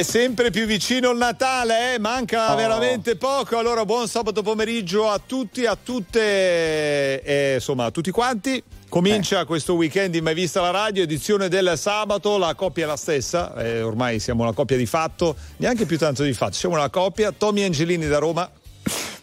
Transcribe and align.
È 0.00 0.02
sempre 0.02 0.50
più 0.50 0.64
vicino 0.64 1.10
il 1.10 1.18
Natale, 1.18 1.92
eh? 1.92 1.98
manca 1.98 2.54
Oh. 2.54 2.56
veramente 2.56 3.16
poco. 3.16 3.58
Allora, 3.58 3.84
buon 3.84 4.08
sabato 4.08 4.40
pomeriggio 4.40 5.10
a 5.10 5.20
tutti, 5.24 5.66
a 5.66 5.76
tutte, 5.76 7.22
eh, 7.22 7.54
insomma, 7.56 7.84
a 7.84 7.90
tutti 7.90 8.10
quanti. 8.10 8.62
Comincia 8.88 9.44
questo 9.44 9.74
weekend 9.74 10.14
in 10.14 10.24
Mai 10.24 10.32
Vista 10.32 10.62
la 10.62 10.70
Radio, 10.70 11.02
edizione 11.02 11.48
del 11.48 11.74
sabato, 11.76 12.38
la 12.38 12.54
coppia 12.54 12.84
è 12.84 12.86
la 12.86 12.96
stessa, 12.96 13.54
eh, 13.56 13.82
ormai 13.82 14.20
siamo 14.20 14.42
una 14.42 14.54
coppia 14.54 14.78
di 14.78 14.86
fatto, 14.86 15.36
neanche 15.58 15.84
più 15.84 15.98
tanto 15.98 16.22
di 16.22 16.32
fatto, 16.32 16.54
siamo 16.54 16.76
una 16.76 16.88
coppia, 16.88 17.30
Tommy 17.30 17.62
Angelini 17.64 18.06
da 18.06 18.16
Roma. 18.16 18.50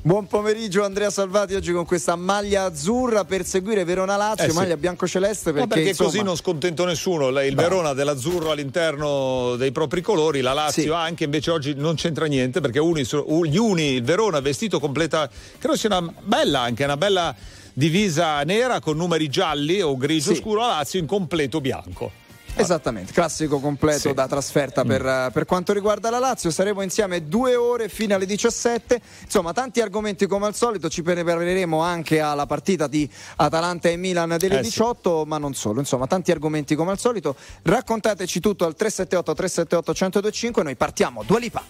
Buon 0.02 0.27
pomeriggio 0.27 0.86
Andrea 0.86 1.09
Salvati 1.09 1.54
oggi 1.55 1.73
con 1.73 1.84
questa 1.86 2.16
maglia 2.16 2.64
azzurra 2.64 3.25
per 3.25 3.43
seguire 3.46 3.84
Verona 3.84 4.16
Lazio, 4.16 4.46
Eh 4.46 4.50
sì. 4.52 4.55
maglia 4.55 4.77
bianco-celeste 4.77 5.51
perché, 5.51 5.60
Ma 5.68 5.74
perché 5.74 5.89
insomma, 5.89 6.10
così 6.11 6.24
non 6.24 6.36
scontento 6.38 6.86
nessuno. 6.86 7.28
Il 7.42 7.55
Verona 7.55 7.92
dell'azzurro 7.93 8.52
all'interno 8.52 9.55
dei 9.57 9.71
propri 9.74 10.00
colori, 10.02 10.39
la 10.39 10.54
Lazio 10.54 10.83
Sì. 10.83 10.89
anche, 10.89 11.25
invece 11.25 11.52
oggi 11.52 11.74
non 11.75 11.96
c'entra 11.96 12.25
niente 12.25 12.61
perché 12.61 12.79
uni, 12.79 13.04
gli 13.04 13.57
uni, 13.57 13.96
il 13.96 14.04
Verona 14.04 14.39
vestito 14.39 14.79
completa, 14.79 15.29
credo 15.57 15.75
sia 15.75 15.89
una 15.97 16.14
bella 16.21 16.61
anche, 16.61 16.86
una 16.86 16.96
bella 16.97 17.36
divisa 17.74 18.41
nera 18.43 18.79
con 18.79 18.96
numeri 18.96 19.27
gialli 19.27 19.82
o 19.82 19.97
grigio 19.97 20.33
Sì. 20.33 20.39
scuro, 20.39 20.61
la 20.61 20.68
Lazio 20.68 21.00
in 21.00 21.05
completo 21.05 21.60
bianco. 21.60 22.11
Esattamente, 22.60 23.14
classico 23.14 23.60
completo 23.60 24.00
Sì. 24.00 24.10
Mm. 24.10 24.14
da 24.14 24.28
trasferta 24.28 24.84
per, 24.84 25.06
eh, 25.06 25.29
per 25.32 25.46
quanto 25.46 25.74
riguarda 25.74 26.10
la 26.10 26.20
Lazio. 26.20 26.50
Saremo 26.50 26.82
insieme 26.82 27.28
due 27.28 27.56
ore 27.56 27.88
fino 27.89 28.16
alle 28.16 28.25
17. 28.25 29.00
Insomma, 29.24 29.54
tanti 29.54 29.80
argomenti 29.80 30.25
come 30.25 30.47
al 30.47 30.56
solito. 30.56 30.89
Ci 30.89 31.02
prepareremo 31.04 31.80
anche 31.82 32.20
alla 32.20 32.45
partita 32.45 32.88
di 32.88 33.09
Atalanta 33.38 33.89
e 33.89 33.95
Milan 33.95 34.36
delle 34.38 34.56
Eh 34.59 34.64
sì. 34.64 34.70
18, 34.70 35.23
ma 35.25 35.38
non 35.38 35.53
solo. 35.53 35.80
Insomma, 35.80 36.08
tanti 36.08 36.31
argomenti 36.31 36.75
come 36.75 36.92
al 36.92 37.00
solito. 37.00 37.35
Raccontateci 37.61 38.39
tutto 38.39 38.66
al 38.66 38.75
378 38.75 39.33
378 39.33 39.91
1025. 39.91 40.63
Noi 40.63 40.75
partiamo. 40.75 41.23
Due 41.23 41.39
Lipa. 41.39 41.63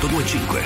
1025. 0.00 0.62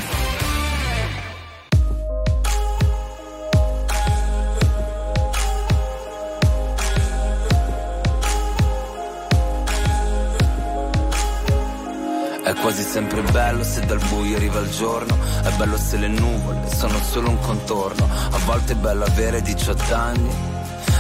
È 12.42 12.54
quasi 12.60 12.82
sempre 12.82 13.22
bello 13.22 13.64
se 13.64 13.80
dal 13.86 13.98
buio 14.10 14.36
arriva 14.36 14.60
il 14.60 14.70
giorno, 14.70 15.16
è 15.42 15.50
bello 15.56 15.78
se 15.78 15.96
le 15.96 16.08
nuvole 16.08 16.68
sono 16.74 16.98
solo 16.98 17.30
un 17.30 17.38
contorno, 17.38 18.06
a 18.30 18.38
volte 18.44 18.74
è 18.74 18.76
bello 18.76 19.04
avere 19.04 19.40
18 19.40 19.94
anni. 19.94 20.51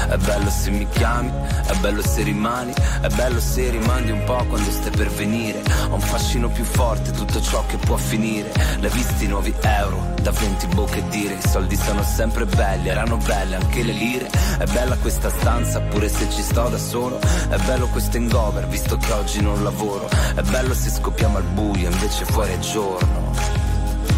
È 0.08 0.16
bello 0.16 0.50
se 0.50 0.70
mi 0.70 0.86
chiami, 0.88 1.30
è 1.66 1.74
bello 1.76 2.02
se 2.02 2.22
rimani, 2.22 2.72
è 3.00 3.08
bello 3.08 3.40
se 3.40 3.70
rimandi 3.70 4.10
un 4.10 4.24
po' 4.24 4.44
quando 4.48 4.70
stai 4.70 4.90
per 4.90 5.08
venire. 5.10 5.62
Ho 5.88 5.94
un 5.94 6.00
fascino 6.00 6.48
più 6.48 6.64
forte, 6.64 7.10
tutto 7.12 7.40
ciò 7.40 7.64
che 7.66 7.76
può 7.76 7.96
finire. 7.96 8.52
L'hai 8.80 8.90
visti 8.90 9.26
nuovi 9.26 9.54
euro, 9.60 10.14
da 10.20 10.30
20 10.30 10.66
bocche 10.68 11.08
dire, 11.08 11.34
i 11.34 11.48
soldi 11.48 11.76
sono 11.76 12.02
sempre 12.02 12.44
belli, 12.46 12.88
erano 12.88 13.16
belle 13.16 13.56
anche 13.56 13.82
le 13.82 13.92
lire. 13.92 14.28
È 14.58 14.64
bella 14.64 14.96
questa 14.96 15.30
stanza, 15.30 15.80
pure 15.80 16.08
se 16.08 16.28
ci 16.30 16.42
sto 16.42 16.68
da 16.68 16.78
solo. 16.78 17.18
È 17.18 17.56
bello 17.66 17.86
questo 17.88 18.16
hangover, 18.16 18.66
visto 18.66 18.96
che 18.96 19.12
oggi 19.12 19.40
non 19.40 19.62
lavoro. 19.62 20.08
È 20.34 20.42
bello 20.42 20.74
se 20.74 20.90
scoppiamo 20.90 21.38
al 21.38 21.44
buio, 21.44 21.90
invece 21.90 22.24
fuori 22.24 22.52
è 22.52 22.58
giorno. 22.58 23.32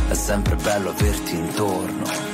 È 0.09 0.15
sempre 0.15 0.57
bello 0.57 0.91
averti 0.91 1.37
intorno. 1.37 2.34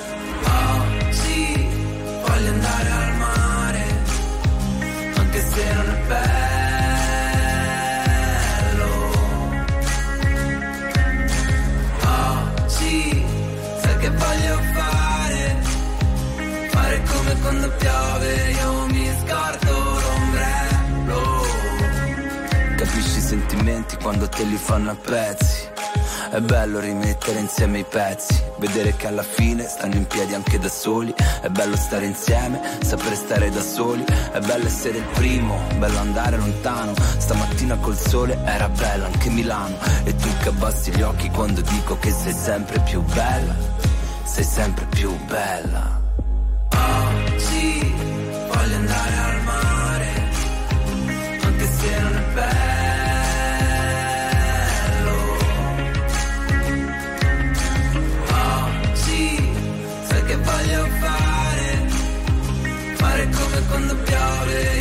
Se 5.61 5.73
non 5.75 5.89
è 5.89 5.99
bello. 6.09 7.49
Oggi 12.03 13.25
sai 13.83 13.97
che 13.99 14.11
voglio 14.11 14.57
fare, 14.75 15.57
fare 16.71 17.03
come 17.13 17.33
quando 17.43 17.71
piove, 17.79 18.51
io 18.53 18.80
sentimenti 23.31 23.97
quando 24.03 24.29
te 24.29 24.43
li 24.43 24.57
fanno 24.57 24.91
a 24.91 24.97
pezzi. 24.97 25.69
È 26.33 26.41
bello 26.41 26.81
rimettere 26.81 27.39
insieme 27.39 27.79
i 27.79 27.85
pezzi, 27.85 28.43
vedere 28.59 28.97
che 28.97 29.07
alla 29.07 29.23
fine 29.23 29.69
stanno 29.69 29.95
in 29.95 30.07
piedi 30.09 30.35
anche 30.35 30.59
da 30.59 30.69
soli. 30.69 31.15
È 31.41 31.49
bello 31.49 31.77
stare 31.77 32.07
insieme, 32.07 32.61
sapere 32.83 33.15
stare 33.15 33.51
da 33.51 33.63
soli. 33.63 34.05
È 34.33 34.41
bello 34.41 34.67
essere 34.67 34.99
il 34.99 35.07
primo, 35.13 35.61
bello 35.79 35.99
andare 35.99 36.39
lontano. 36.39 36.93
Stamattina 37.19 37.77
col 37.77 37.97
sole 37.97 38.37
era 38.45 38.69
bella 38.69 39.07
anche 39.07 39.31
Milano. 39.31 39.77
E 40.03 40.17
tu 40.17 40.29
che 40.43 40.49
abbassi 40.49 40.91
gli 40.91 41.03
occhi 41.03 41.31
quando 41.31 41.61
dico 41.61 41.97
che 42.01 42.11
sei 42.11 42.33
sempre 42.33 42.81
più 42.81 43.01
bella. 43.01 43.55
Sei 44.25 44.43
sempre 44.43 44.87
più 44.87 45.17
bella. 45.27 46.00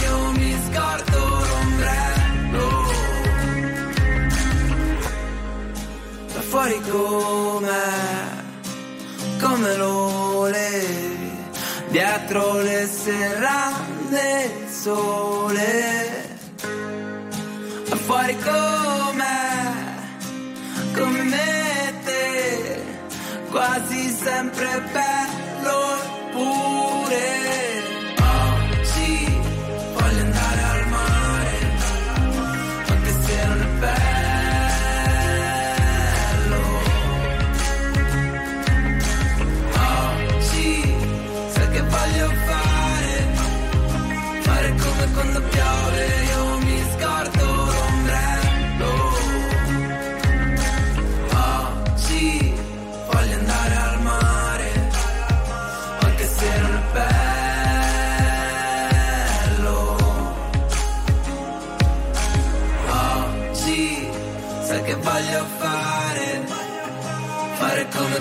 Io 0.06 0.32
mi 0.32 0.56
scordo 0.68 1.20
l'ombrello. 1.50 2.68
Da 6.34 6.42
fuori 6.42 6.80
come 9.40 9.76
lo 9.78 10.32
volevi, 10.34 11.32
dietro 11.90 12.62
le 12.62 12.88
serrande 12.88 14.52
sole. 14.70 16.38
Da 17.90 17.96
fuori 17.96 18.38
com'è, 18.38 19.72
come 20.94 21.24
me 21.24 21.94
te, 22.06 22.84
quasi 23.50 24.10
sempre 24.10 24.82
bello 24.92 25.80
pure. 26.32 27.69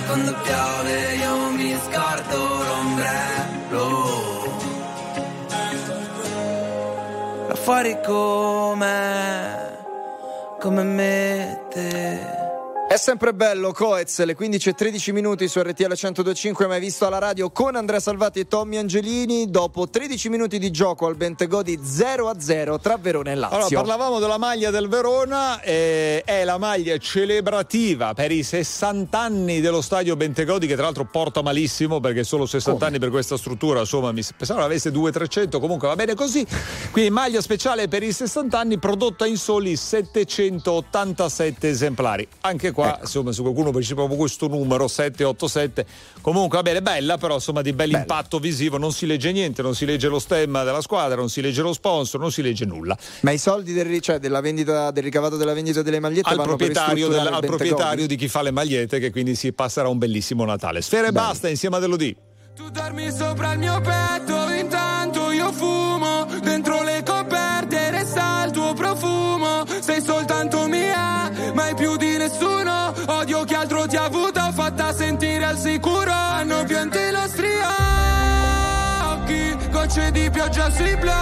Quando 0.07 0.35
piove, 0.43 1.15
io 1.17 1.51
mi 1.51 1.77
scordo 1.77 2.37
l'ombrello. 2.65 4.27
Là 7.49 7.55
fuori 7.55 7.99
come, 8.05 9.77
come 10.61 10.83
mette. 10.83 12.38
È 12.89 12.97
sempre 12.97 13.35
bello, 13.35 13.75
Coez, 13.75 14.25
le 14.25 14.35
15 14.35 14.71
e 14.71 14.73
13 14.73 15.13
minuti 15.13 15.47
su 15.47 15.61
RTL 15.61 15.93
1025, 15.93 16.67
mai 16.67 16.81
visto 16.81 17.05
alla 17.05 17.19
radio 17.19 17.51
con 17.51 17.77
Andrea 17.77 18.01
Salvati 18.01 18.41
e 18.41 18.49
Tommy 18.49 18.79
Angelini. 18.79 19.51
Dopo 19.51 19.91
13 19.91 20.31
minuti 20.31 20.59
di 20.59 20.71
gioco 20.71 21.05
al 21.05 21.15
Bentegodi 21.15 21.79
0 21.83 22.31
a 22.31 22.41
0 22.41 22.79
tra 22.81 22.97
Verona 22.97 23.31
e 23.31 23.35
Lazio. 23.35 23.59
Allora, 23.59 23.75
parlavamo 23.83 24.19
della 24.21 24.39
maglia 24.39 24.71
del 24.71 24.89
Verona, 24.89 25.61
eh, 25.61 26.23
è 26.25 26.45
la 26.45 26.57
maglia 26.57 26.97
celebrativa 26.97 28.15
per 28.15 28.33
i 28.33 28.43
60 28.43 29.21
anni 29.21 29.61
dello 29.61 29.83
stadio 29.83 30.17
Bentegodi, 30.17 30.67
che 30.67 30.75
tra 30.75 30.85
l'altro 30.85 31.05
porta 31.05 31.43
malissimo 31.43 32.01
perché 32.01 32.25
solo 32.25 32.47
60 32.47 32.87
anni 32.87 32.99
per 32.99 33.11
questa 33.11 33.37
struttura, 33.37 33.81
insomma, 33.81 34.13
mi 34.13 34.23
pensavo 34.35 34.63
avesse 34.63 34.91
200-300, 34.91 35.61
comunque 35.61 35.89
va 35.89 35.95
bene 35.95 36.15
così. 36.15 36.47
Quindi 36.91 37.11
maglia 37.11 37.43
speciale 37.43 37.87
per 37.87 38.03
i 38.03 38.13
60 38.13 38.59
anni 38.59 38.79
prodotta 38.79 39.27
in 39.27 39.37
soli 39.37 39.77
787 39.77 41.69
esemplari. 41.69 42.27
Anche 42.41 42.77
qua, 42.83 42.99
insomma, 43.01 43.33
se 43.33 43.43
qualcuno 43.43 43.73
dice 43.73 43.95
proprio 43.95 44.17
questo 44.17 44.47
numero 44.47 44.87
787, 44.87 45.87
comunque 46.21 46.59
va 46.59 46.63
bene, 46.63 46.81
bella, 46.81 47.19
però 47.19 47.35
insomma 47.35 47.61
di 47.61 47.73
bell'impatto 47.73 48.39
visivo, 48.39 48.79
non 48.79 48.93
si 48.93 49.05
legge 49.07 49.33
niente, 49.33 49.63
non 49.63 49.75
si 49.75 49.85
legge 49.85 50.07
lo 50.09 50.19
stemma 50.21 50.63
della 50.63 50.81
squadra, 50.81 51.17
non 51.17 51.29
si 51.29 51.41
legge 51.41 51.61
lo 51.63 51.73
sponsor, 51.73 52.21
non 52.21 52.31
si 52.31 52.41
legge 52.43 52.65
nulla. 52.65 52.97
Ma 53.23 53.33
i 53.33 53.39
soldi 53.39 53.73
del, 53.73 54.01
cioè, 54.01 54.19
della 54.19 54.41
vendita, 54.41 54.91
del 54.93 55.03
ricavato 55.03 55.37
della 55.37 55.55
vendita 55.55 55.83
delle 55.83 55.99
magliette 55.99 56.29
al 56.29 56.37
vanno 56.37 56.49
proprietario, 56.57 57.09
per 57.09 57.23
del- 57.23 57.33
al 57.33 57.41
proprietario 57.41 58.07
di 58.07 58.17
chi 58.17 58.29
fa 58.29 58.43
le 58.43 58.53
magliette 58.53 58.99
che 59.01 59.11
quindi 59.11 59.35
si 59.35 59.53
passerà 59.53 59.89
un 59.89 59.99
bellissimo 59.99 60.45
Natale. 60.45 60.81
Sfera 60.81 61.09
e 61.09 61.13
basta 61.13 61.49
insieme 61.49 61.77
a 61.77 61.79
Delodì. 61.81 62.17
Tu 62.55 62.71
dormi 62.71 63.11
sopra 63.13 63.53
il 63.53 63.59
mio 63.61 63.81
petto, 63.81 64.48
gocce 79.99 80.11
di 80.13 80.31
pioggia 80.31 80.71
sui 80.71 80.97
blocchi. 80.97 81.17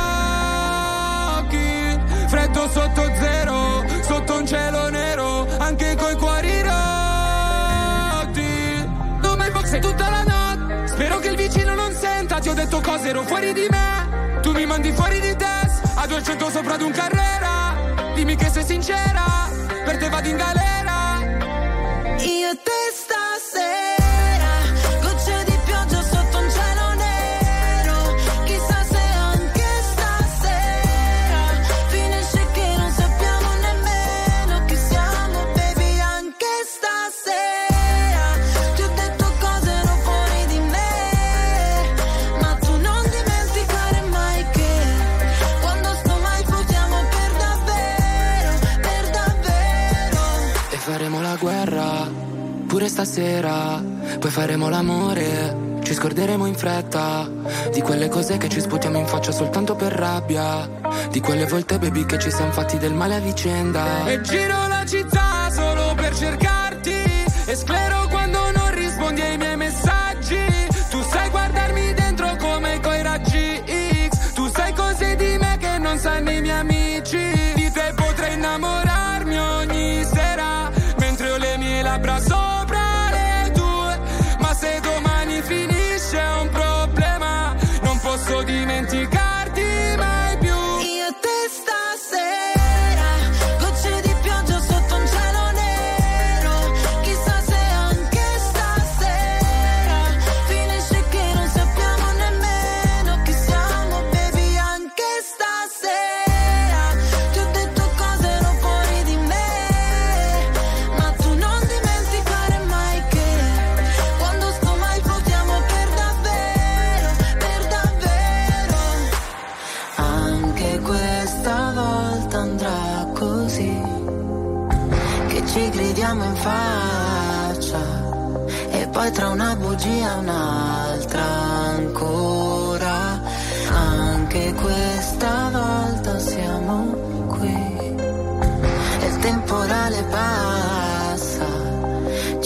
Freddo 2.28 2.68
sotto 2.68 3.10
zero, 3.18 3.84
sotto 4.02 4.36
un 4.36 4.46
cielo 4.46 4.90
nero, 4.90 5.46
anche 5.58 5.96
coi 5.96 6.14
cuori 6.16 6.62
rotti. 6.62 6.74
Non 9.22 9.38
mai 9.38 9.50
boxe 9.50 9.78
tutta 9.78 10.10
la 10.10 10.22
notte. 10.22 10.88
Spero 10.88 11.18
che 11.18 11.28
il 11.28 11.36
vicino 11.36 11.74
non 11.74 11.92
senta. 11.94 12.38
Ti 12.38 12.50
ho 12.50 12.54
detto 12.54 12.80
cose, 12.80 13.08
ero 13.08 13.22
fuori 13.22 13.54
di 13.54 13.66
me. 13.70 14.40
Tu 14.42 14.52
mi 14.52 14.66
mandi 14.66 14.92
fuori 14.92 15.20
di 15.20 15.34
testa. 15.36 15.94
A 15.94 16.06
200 16.06 16.50
sopra 16.50 16.76
di 16.76 16.84
un 16.84 16.92
carrera. 16.92 17.74
Dimmi 18.14 18.36
che 18.36 18.50
sei 18.50 18.64
sincera. 18.64 19.24
Per 19.84 19.96
te 19.96 20.08
vado 20.08 20.28
in 20.28 20.36
galera. 20.36 20.74
Io 22.18 22.56
stasera. 52.96 53.82
Poi 54.18 54.30
faremo 54.30 54.70
l'amore, 54.70 55.80
ci 55.82 55.92
scorderemo 55.92 56.46
in 56.46 56.54
fretta. 56.54 57.28
Di 57.70 57.82
quelle 57.82 58.08
cose 58.08 58.38
che 58.38 58.48
ci 58.48 58.58
sputiamo 58.58 58.96
in 58.96 59.06
faccia 59.06 59.32
soltanto 59.32 59.74
per 59.74 59.92
rabbia. 59.92 60.66
Di 61.10 61.20
quelle 61.20 61.44
volte, 61.44 61.78
baby, 61.78 62.06
che 62.06 62.18
ci 62.18 62.30
siamo 62.30 62.52
fatti 62.52 62.78
del 62.78 62.94
male 62.94 63.16
a 63.16 63.20
vicenda. 63.20 64.06
E 64.06 64.22
giro 64.22 64.68
la 64.68 64.84
città 64.86 65.50
solo 65.52 65.94
per 65.94 66.16
cercarti. 66.16 66.94
E 67.44 67.54
sclero 67.54 68.05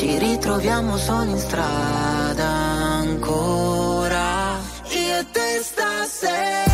Ci 0.01 0.17
ritroviamo 0.17 0.97
solo 0.97 1.31
in 1.31 1.37
strada 1.37 2.47
ancora. 2.47 4.59
Io 4.89 5.27
te 5.31 5.61
stasera. 5.63 6.70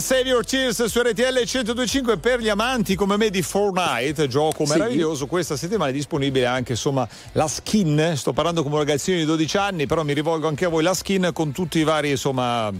Save 0.00 0.22
Your 0.22 0.44
Tears 0.44 0.84
su 0.84 1.00
RTL 1.00 1.22
1025 1.22 2.16
per 2.16 2.40
gli 2.40 2.48
amanti 2.48 2.94
come 2.94 3.18
me 3.18 3.28
di 3.28 3.42
Fortnite, 3.42 4.28
gioco 4.28 4.64
sì. 4.64 4.72
meraviglioso. 4.72 5.26
Questa 5.26 5.56
settimana 5.56 5.90
è 5.90 5.92
disponibile 5.92 6.46
anche 6.46 6.72
insomma 6.72 7.06
la 7.32 7.46
skin. 7.46 8.14
Sto 8.16 8.32
parlando 8.32 8.62
come 8.62 8.76
un 8.76 8.80
ragazzino 8.80 9.18
di 9.18 9.24
12 9.24 9.56
anni, 9.58 9.86
però 9.86 10.02
mi 10.02 10.14
rivolgo 10.14 10.48
anche 10.48 10.64
a 10.64 10.68
voi 10.68 10.82
la 10.82 10.94
skin 10.94 11.30
con 11.34 11.52
tutti 11.52 11.78
i 11.78 11.84
vari 11.84 12.10
insomma 12.10 12.72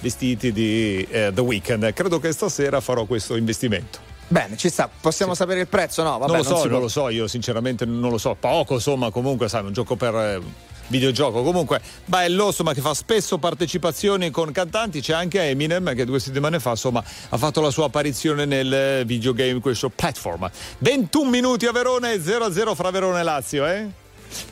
vestiti 0.00 0.52
di 0.52 1.06
eh, 1.10 1.30
The 1.32 1.40
Weeknd. 1.40 1.92
Credo 1.94 2.18
che 2.18 2.32
stasera 2.32 2.80
farò 2.80 3.06
questo 3.06 3.34
investimento. 3.36 3.98
Bene, 4.28 4.56
ci 4.56 4.68
sta. 4.68 4.90
Possiamo 5.00 5.32
sì. 5.32 5.38
sapere 5.38 5.60
il 5.60 5.68
prezzo? 5.68 6.02
No, 6.02 6.18
vabbè, 6.18 6.32
non 6.32 6.36
lo 6.38 6.44
so, 6.44 6.58
non, 6.58 6.68
non 6.68 6.80
lo 6.80 6.88
so, 6.88 7.08
io 7.08 7.26
sinceramente 7.26 7.86
non 7.86 8.10
lo 8.10 8.18
so. 8.18 8.36
Poco, 8.38 8.74
insomma, 8.74 9.10
comunque, 9.10 9.48
sai, 9.48 9.64
un 9.64 9.72
gioco 9.72 9.96
per 9.96 10.14
eh, 10.14 10.40
videogioco. 10.88 11.42
Comunque, 11.42 11.80
bello, 12.04 12.46
insomma, 12.46 12.74
che 12.74 12.80
fa 12.80 12.94
spesso 12.94 13.38
partecipazioni 13.38 14.30
con 14.30 14.52
cantanti. 14.52 15.00
C'è 15.00 15.12
anche 15.12 15.42
Eminem 15.42 15.94
che 15.94 16.04
due 16.04 16.20
settimane 16.20 16.60
fa, 16.60 16.70
insomma, 16.70 17.02
ha 17.28 17.36
fatto 17.36 17.60
la 17.60 17.70
sua 17.70 17.86
apparizione 17.86 18.44
nel 18.44 19.04
videogame, 19.06 19.60
questo 19.60 19.88
platform. 19.88 20.50
21 20.78 21.30
minuti 21.30 21.66
a 21.66 21.72
Verona 21.72 22.12
e 22.12 22.16
0-0 22.16 22.74
fra 22.74 22.90
Verona 22.90 23.20
e 23.20 23.22
Lazio, 23.22 23.66
eh? 23.66 23.86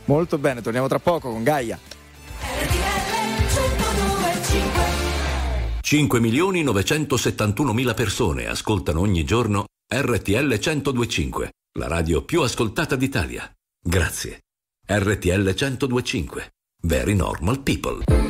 Molto 0.06 0.38
bene, 0.38 0.60
torniamo 0.60 0.88
tra 0.88 0.98
poco 0.98 1.30
con 1.30 1.42
Gaia. 1.42 1.78
5 5.80 6.20
milioni 6.20 6.62
971 6.62 7.72
mila 7.72 7.94
persone 7.94 8.46
ascoltano 8.46 9.00
ogni 9.00 9.24
giorno 9.24 9.64
RTL 9.92 10.46
1025, 10.46 11.50
la 11.78 11.88
radio 11.88 12.22
più 12.24 12.42
ascoltata 12.42 12.94
d'Italia. 12.94 13.50
Grazie. 13.82 14.38
RTL 14.90 15.44
1025. 15.44 16.50
Very 16.82 17.14
normal 17.14 17.58
people. 17.58 18.29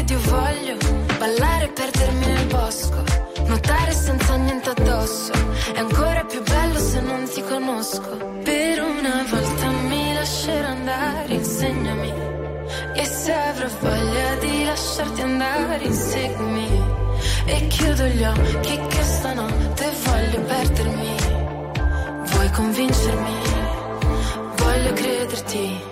Ed 0.00 0.10
io 0.10 0.20
voglio 0.20 0.76
Ballare 1.18 1.64
e 1.64 1.72
perdermi 1.72 2.26
nel 2.26 2.46
bosco 2.46 3.20
Nuotare 3.50 3.92
senza 3.92 4.36
niente 4.36 4.70
addosso. 4.70 5.32
È 5.74 5.78
ancora 5.80 6.24
più 6.24 6.40
bello 6.40 6.78
se 6.78 7.00
non 7.00 7.28
ti 7.28 7.42
conosco. 7.42 8.16
Per 8.44 8.80
una 8.80 9.26
volta 9.28 9.70
mi 9.88 10.14
lascerò 10.14 10.68
andare 10.68 11.34
Insegnami. 11.34 12.12
E 12.94 13.04
se 13.04 13.32
avrò 13.32 13.66
voglia 13.80 14.34
di 14.36 14.64
lasciarti 14.66 15.22
andare 15.22 15.84
Inseguimi. 15.84 16.68
E 17.46 17.66
chiudo 17.66 18.04
gli 18.04 18.22
occhi 18.22 18.80
che 18.86 19.02
stanotte 19.02 19.92
voglio 20.04 20.40
perdermi. 20.42 21.16
Vuoi 22.22 22.50
convincermi? 22.52 23.36
Voglio 24.56 24.92
crederti. 24.92 25.89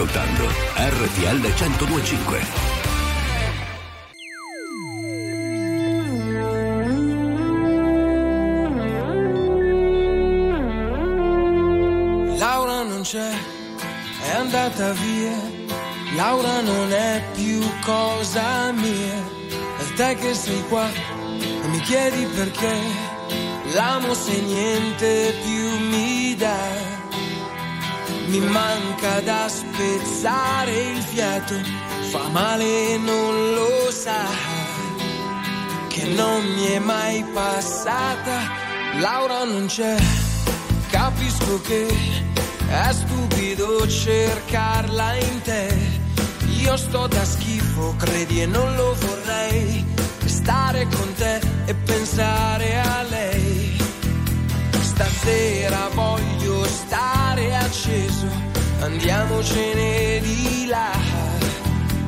Ascoltando 0.00 0.48
RTL 0.76 1.40
1025. 1.40 2.40
Laura 12.38 12.82
non 12.82 13.02
c'è, 13.02 13.30
è 14.22 14.30
andata 14.36 14.92
via. 14.92 15.36
Laura 16.14 16.62
non 16.62 16.90
è 16.92 17.22
più 17.34 17.60
cosa 17.84 18.72
mia. 18.72 19.22
È 19.76 19.92
te 19.96 20.14
che 20.14 20.32
sei 20.32 20.64
qua 20.68 20.88
e 20.88 21.68
mi 21.68 21.80
chiedi 21.80 22.24
perché. 22.24 22.74
L'amo 23.74 24.14
se 24.14 24.40
niente 24.40 25.34
più 25.42 25.78
mi 25.88 26.34
dà. 26.36 27.09
Mi 28.30 28.38
manca 28.38 29.20
da 29.20 29.48
spezzare 29.48 30.72
il 30.72 31.02
fiato. 31.02 31.54
Fa 32.10 32.28
male, 32.28 32.96
non 32.98 33.54
lo 33.54 33.90
sa. 33.90 34.24
Che 35.88 36.04
non 36.04 36.44
mi 36.54 36.66
è 36.66 36.78
mai 36.78 37.24
passata. 37.34 38.38
Laura 39.00 39.44
non 39.44 39.66
c'è 39.66 39.96
Capisco 40.90 41.60
che 41.60 41.86
è 42.68 42.92
stupido 42.92 43.88
cercarla 43.88 45.14
in 45.14 45.40
te. 45.42 45.78
Io 46.62 46.76
sto 46.76 47.06
da 47.06 47.24
schifo, 47.24 47.94
credi 47.96 48.42
e 48.42 48.46
non 48.46 48.74
lo 48.74 48.94
vorrei. 48.94 49.84
Stare 50.24 50.86
con 50.86 51.14
te 51.14 51.40
e 51.64 51.74
pensare 51.74 52.80
a 52.80 53.02
lei. 53.08 53.29
Stasera 55.00 55.88
voglio 55.94 56.62
stare 56.66 57.56
acceso, 57.56 58.26
andiamocene 58.80 60.20
di 60.20 60.66
là. 60.66 60.90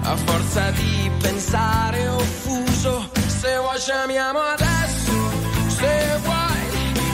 A 0.02 0.14
forza 0.14 0.70
di 0.72 1.10
pensare 1.18 2.06
offuso, 2.08 3.08
se 3.28 3.56
vuoi 3.56 3.80
ci 3.80 3.92
amiamo 3.92 4.40
adesso, 4.40 5.12
se 5.68 6.18
vuoi, 6.22 6.64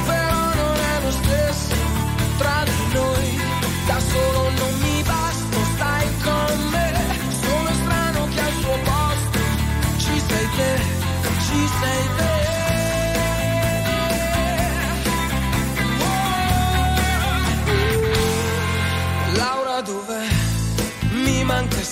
però 0.04 0.54
non 0.62 0.76
è 0.94 1.00
lo 1.04 1.10
stesso 1.12 1.76
tra 2.38 2.64
di 2.64 2.94
noi. 2.94 3.40
Da 3.86 4.00
solo 4.00 4.50
non 4.50 4.78
mi 4.80 5.02
basta, 5.04 5.58
stai 5.76 6.08
con 6.24 6.68
me. 6.72 6.92
Sono 7.40 7.70
strano 7.82 8.26
che 8.34 8.40
al 8.40 8.52
suo 8.62 8.78
posto 8.82 9.38
ci 9.98 10.22
sei 10.26 10.48
te, 10.56 10.80
ci 11.46 11.68
sei 11.80 12.08
te. 12.16 12.37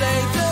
later 0.00 0.47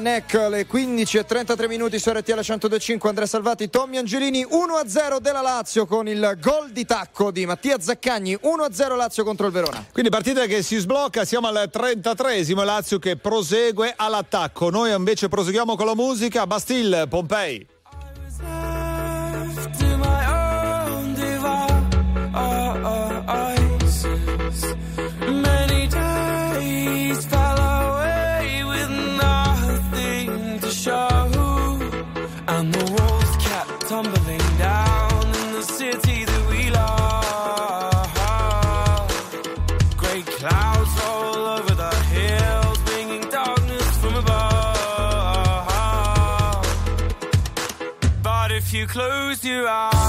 Neck 0.00 0.34
e 0.34 1.24
33 1.24 1.68
minuti 1.68 1.98
su 1.98 2.10
RTL 2.10 2.40
125 2.40 3.08
Andrea 3.08 3.26
Salvati, 3.26 3.68
Tommy 3.68 3.98
Angelini 3.98 4.44
1-0 4.44 5.18
della 5.18 5.40
Lazio 5.40 5.86
con 5.86 6.08
il 6.08 6.38
gol 6.40 6.70
di 6.70 6.84
tacco 6.84 7.30
di 7.30 7.46
Mattia 7.46 7.78
Zaccagni 7.80 8.38
1-0 8.42 8.96
Lazio 8.96 9.24
contro 9.24 9.46
il 9.46 9.52
Verona. 9.52 9.86
Quindi 9.92 10.10
partita 10.10 10.46
che 10.46 10.62
si 10.62 10.78
sblocca, 10.78 11.24
siamo 11.24 11.48
al 11.48 11.70
33esimo 11.72 12.64
Lazio 12.64 12.98
che 12.98 13.16
prosegue 13.16 13.92
all'attacco. 13.96 14.70
Noi 14.70 14.92
invece 14.92 15.28
proseguiamo 15.28 15.76
con 15.76 15.86
la 15.86 15.94
musica 15.94 16.46
Bastille, 16.46 17.06
Pompei. 17.06 17.69
close 48.90 49.44
your 49.44 49.68
eyes 49.68 49.99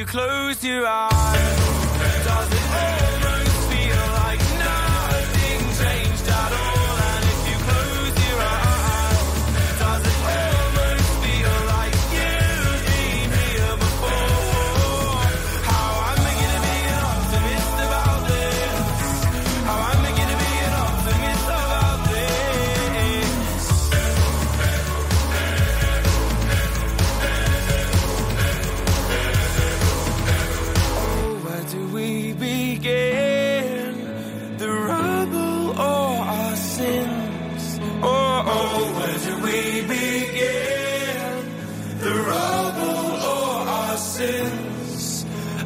you 0.00 0.06
close 0.06 0.64
your 0.64 0.86
eyes. 0.86 1.19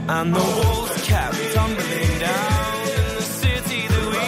And 0.06 0.34
the 0.34 0.38
walls 0.38 0.92
kept 1.06 1.34
tumbling 1.54 2.18
down 2.18 2.88
in 2.88 3.16
the 3.16 3.22
city 3.22 3.86
that 3.88 4.06
we. 4.12 4.18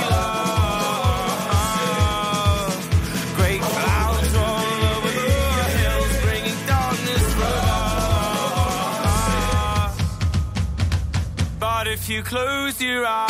Great 3.37 3.61
clouds 3.61 4.29
roll 4.35 4.85
over 4.95 5.13
the 5.13 5.69
hills, 5.77 6.13
bringing 6.25 6.61
darkness 6.67 7.27
But 11.61 11.87
if 11.89 12.09
you 12.09 12.23
close 12.23 12.81
your 12.81 13.05
eyes, 13.05 13.26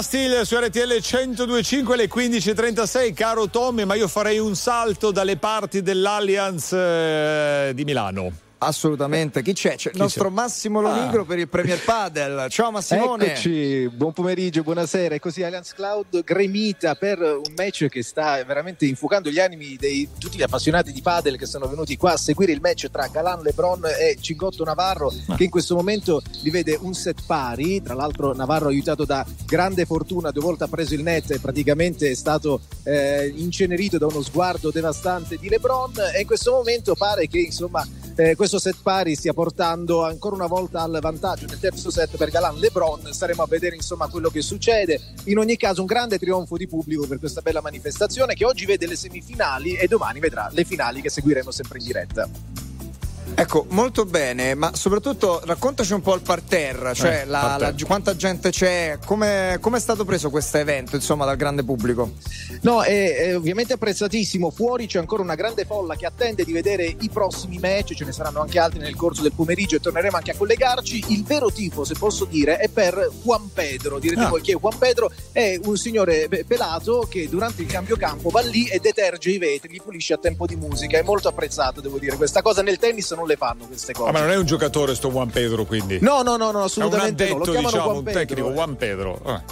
Bastille 0.00 0.46
su 0.46 0.56
RTL 0.56 0.98
1025 1.02 1.92
alle 1.92 2.08
15.36. 2.08 3.12
Caro 3.12 3.50
Tommy, 3.50 3.84
ma 3.84 3.96
io 3.96 4.08
farei 4.08 4.38
un 4.38 4.56
salto 4.56 5.10
dalle 5.10 5.36
parti 5.36 5.82
dell'Allianz 5.82 6.72
eh, 6.72 7.72
di 7.74 7.84
Milano. 7.84 8.49
Assolutamente, 8.62 9.40
chi 9.40 9.54
c'è? 9.54 9.76
C'è 9.76 9.88
il 9.88 9.94
Chi 9.94 10.00
nostro 10.02 10.28
c'è? 10.28 10.34
Massimo 10.34 10.80
Ah. 10.80 10.82
Lonigro 10.82 11.24
per 11.24 11.38
il 11.38 11.48
Premier 11.48 11.82
Padel. 11.82 12.46
Ciao 12.50 12.70
Massimone. 12.70 13.28
Eccoci, 13.28 13.88
buon 13.88 14.12
pomeriggio, 14.12 14.62
buonasera. 14.62 15.14
E 15.14 15.18
così 15.18 15.42
Allianz 15.42 15.72
Cloud 15.72 16.22
gremita 16.22 16.94
per 16.94 17.20
un 17.22 17.54
match 17.56 17.86
che 17.88 18.02
sta 18.02 18.44
veramente 18.44 18.84
infuocando 18.84 19.30
gli 19.30 19.38
animi 19.38 19.76
di 19.78 20.06
tutti 20.18 20.36
gli 20.36 20.42
appassionati 20.42 20.92
di 20.92 21.00
padel 21.00 21.38
che 21.38 21.46
sono 21.46 21.68
venuti 21.68 21.96
qua 21.96 22.12
a 22.12 22.16
seguire 22.18 22.52
il 22.52 22.60
match 22.60 22.90
tra 22.90 23.06
Galan 23.06 23.40
Lebron 23.40 23.82
e 23.86 24.18
Cingotto 24.20 24.62
Navarro 24.64 25.10
che 25.36 25.44
in 25.44 25.50
questo 25.50 25.74
momento 25.74 26.20
li 26.42 26.50
vede 26.50 26.76
un 26.82 26.92
set 26.92 27.22
pari. 27.24 27.80
Tra 27.80 27.94
l'altro 27.94 28.34
Navarro 28.34 28.68
aiutato 28.68 29.06
da 29.06 29.24
grande 29.46 29.86
fortuna, 29.86 30.30
due 30.32 30.42
volte 30.42 30.64
ha 30.64 30.68
preso 30.68 30.92
il 30.92 31.02
net 31.02 31.30
e 31.30 31.38
praticamente 31.38 32.10
è 32.10 32.14
stato 32.14 32.60
eh, 32.82 33.32
incenerito 33.36 33.96
da 33.96 34.04
uno 34.04 34.20
sguardo 34.20 34.70
devastante 34.70 35.38
di 35.38 35.48
Lebron 35.48 35.92
e 36.14 36.20
in 36.20 36.26
questo 36.26 36.52
momento 36.52 36.94
pare 36.94 37.26
che 37.26 37.38
insomma 37.38 37.86
eh, 38.16 38.34
questo 38.36 38.49
set 38.58 38.76
pari 38.82 39.14
stia 39.14 39.32
portando 39.32 40.04
ancora 40.04 40.34
una 40.34 40.46
volta 40.46 40.82
al 40.82 40.98
vantaggio 41.00 41.46
nel 41.46 41.58
terzo 41.58 41.90
set 41.90 42.16
per 42.16 42.30
Galan 42.30 42.58
Lebron. 42.58 43.12
Staremo 43.12 43.42
a 43.42 43.46
vedere 43.46 43.76
insomma 43.76 44.08
quello 44.08 44.30
che 44.30 44.42
succede. 44.42 45.00
In 45.24 45.38
ogni 45.38 45.56
caso 45.56 45.80
un 45.80 45.86
grande 45.86 46.18
trionfo 46.18 46.56
di 46.56 46.66
pubblico 46.66 47.06
per 47.06 47.18
questa 47.18 47.40
bella 47.40 47.60
manifestazione 47.60 48.34
che 48.34 48.44
oggi 48.44 48.66
vede 48.66 48.86
le 48.86 48.96
semifinali 48.96 49.74
e 49.74 49.86
domani 49.86 50.20
vedrà 50.20 50.48
le 50.52 50.64
finali 50.64 51.00
che 51.00 51.10
seguiremo 51.10 51.50
sempre 51.50 51.78
in 51.78 51.84
diretta. 51.84 52.69
Ecco, 53.34 53.64
molto 53.70 54.04
bene, 54.04 54.54
ma 54.54 54.72
soprattutto 54.74 55.40
raccontaci 55.44 55.94
un 55.94 56.02
po' 56.02 56.14
il 56.14 56.20
parterre, 56.20 56.92
cioè 56.94 57.20
Eh, 57.22 57.24
la- 57.24 57.40
parterre. 57.40 57.74
la- 57.78 57.86
quanta 57.86 58.14
gente 58.14 58.50
c'è, 58.50 58.98
come 59.04 59.56
come 59.60 59.78
è 59.78 59.80
stato 59.80 60.04
preso 60.04 60.28
questo 60.28 60.58
evento 60.58 60.94
insomma 60.96 61.24
dal 61.24 61.36
grande 61.36 61.64
pubblico? 61.64 62.12
No, 62.62 62.82
è, 62.82 63.16
è 63.16 63.36
ovviamente 63.36 63.72
apprezzatissimo. 63.72 64.50
Fuori 64.50 64.86
c'è 64.86 64.98
ancora 64.98 65.22
una 65.22 65.36
grande 65.36 65.64
folla 65.64 65.96
che 65.96 66.04
attende 66.04 66.44
di 66.44 66.52
vedere 66.52 66.84
i 66.84 67.08
prossimi 67.10 67.58
match, 67.58 67.94
ce 67.94 68.04
ne 68.04 68.12
saranno 68.12 68.40
anche 68.40 68.58
altri 68.58 68.78
nel 68.78 68.94
corso 68.94 69.22
del 69.22 69.32
pomeriggio 69.32 69.76
e 69.76 69.80
torneremo 69.80 70.16
anche 70.16 70.32
a 70.32 70.36
collegarci. 70.36 71.04
Il 71.08 71.24
vero 71.24 71.50
tifo, 71.50 71.84
se 71.84 71.94
posso 71.98 72.26
dire, 72.26 72.58
è 72.58 72.68
per 72.68 73.10
Juan 73.22 73.50
Pedro. 73.54 73.98
Direte 73.98 74.22
Ah. 74.22 74.28
voi 74.28 74.42
chi 74.42 74.52
è 74.52 74.56
Juan 74.56 74.76
Pedro? 74.76 75.10
È 75.32 75.58
un 75.64 75.76
signore 75.76 76.28
pe- 76.28 76.44
pelato 76.46 77.06
che 77.08 77.26
durante 77.28 77.62
il 77.62 77.68
cambio 77.68 77.96
campo 77.96 78.28
va 78.28 78.40
lì 78.42 78.66
e 78.68 78.80
deterge 78.80 79.30
i 79.30 79.38
vetri, 79.38 79.70
li 79.72 79.80
pulisce 79.82 80.12
a 80.12 80.18
tempo 80.18 80.44
di 80.46 80.56
musica. 80.56 80.98
È 80.98 81.02
molto 81.02 81.28
apprezzato, 81.28 81.80
devo 81.80 81.98
dire. 81.98 82.16
Questa 82.16 82.42
cosa 82.42 82.60
nel 82.62 82.76
tennis 82.78 83.10
non 83.12 83.19
le 83.26 83.36
fanno 83.36 83.66
queste 83.66 83.92
cose. 83.92 84.08
Ah, 84.08 84.12
ma 84.12 84.20
non 84.20 84.30
è 84.30 84.36
un 84.36 84.46
giocatore 84.46 84.94
sto 84.94 85.10
Juan 85.10 85.30
Pedro, 85.30 85.64
quindi. 85.64 85.98
No, 86.00 86.22
no, 86.22 86.36
no, 86.36 86.50
no, 86.50 86.50
è 86.50 86.54
un 86.56 86.62
assolutamente 86.62 87.24
no. 87.28 87.30
Lo 87.30 87.42
addetto, 87.42 87.50
chiamano 87.52 87.68
diciamo, 87.70 87.84
Juan 87.84 87.96
un 87.96 88.02
Pedro. 88.04 88.20
tecnico, 88.20 88.48
eh. 88.48 88.52
Juan 88.52 88.76
Pedro. 88.76 89.20
Ah, 89.24 89.42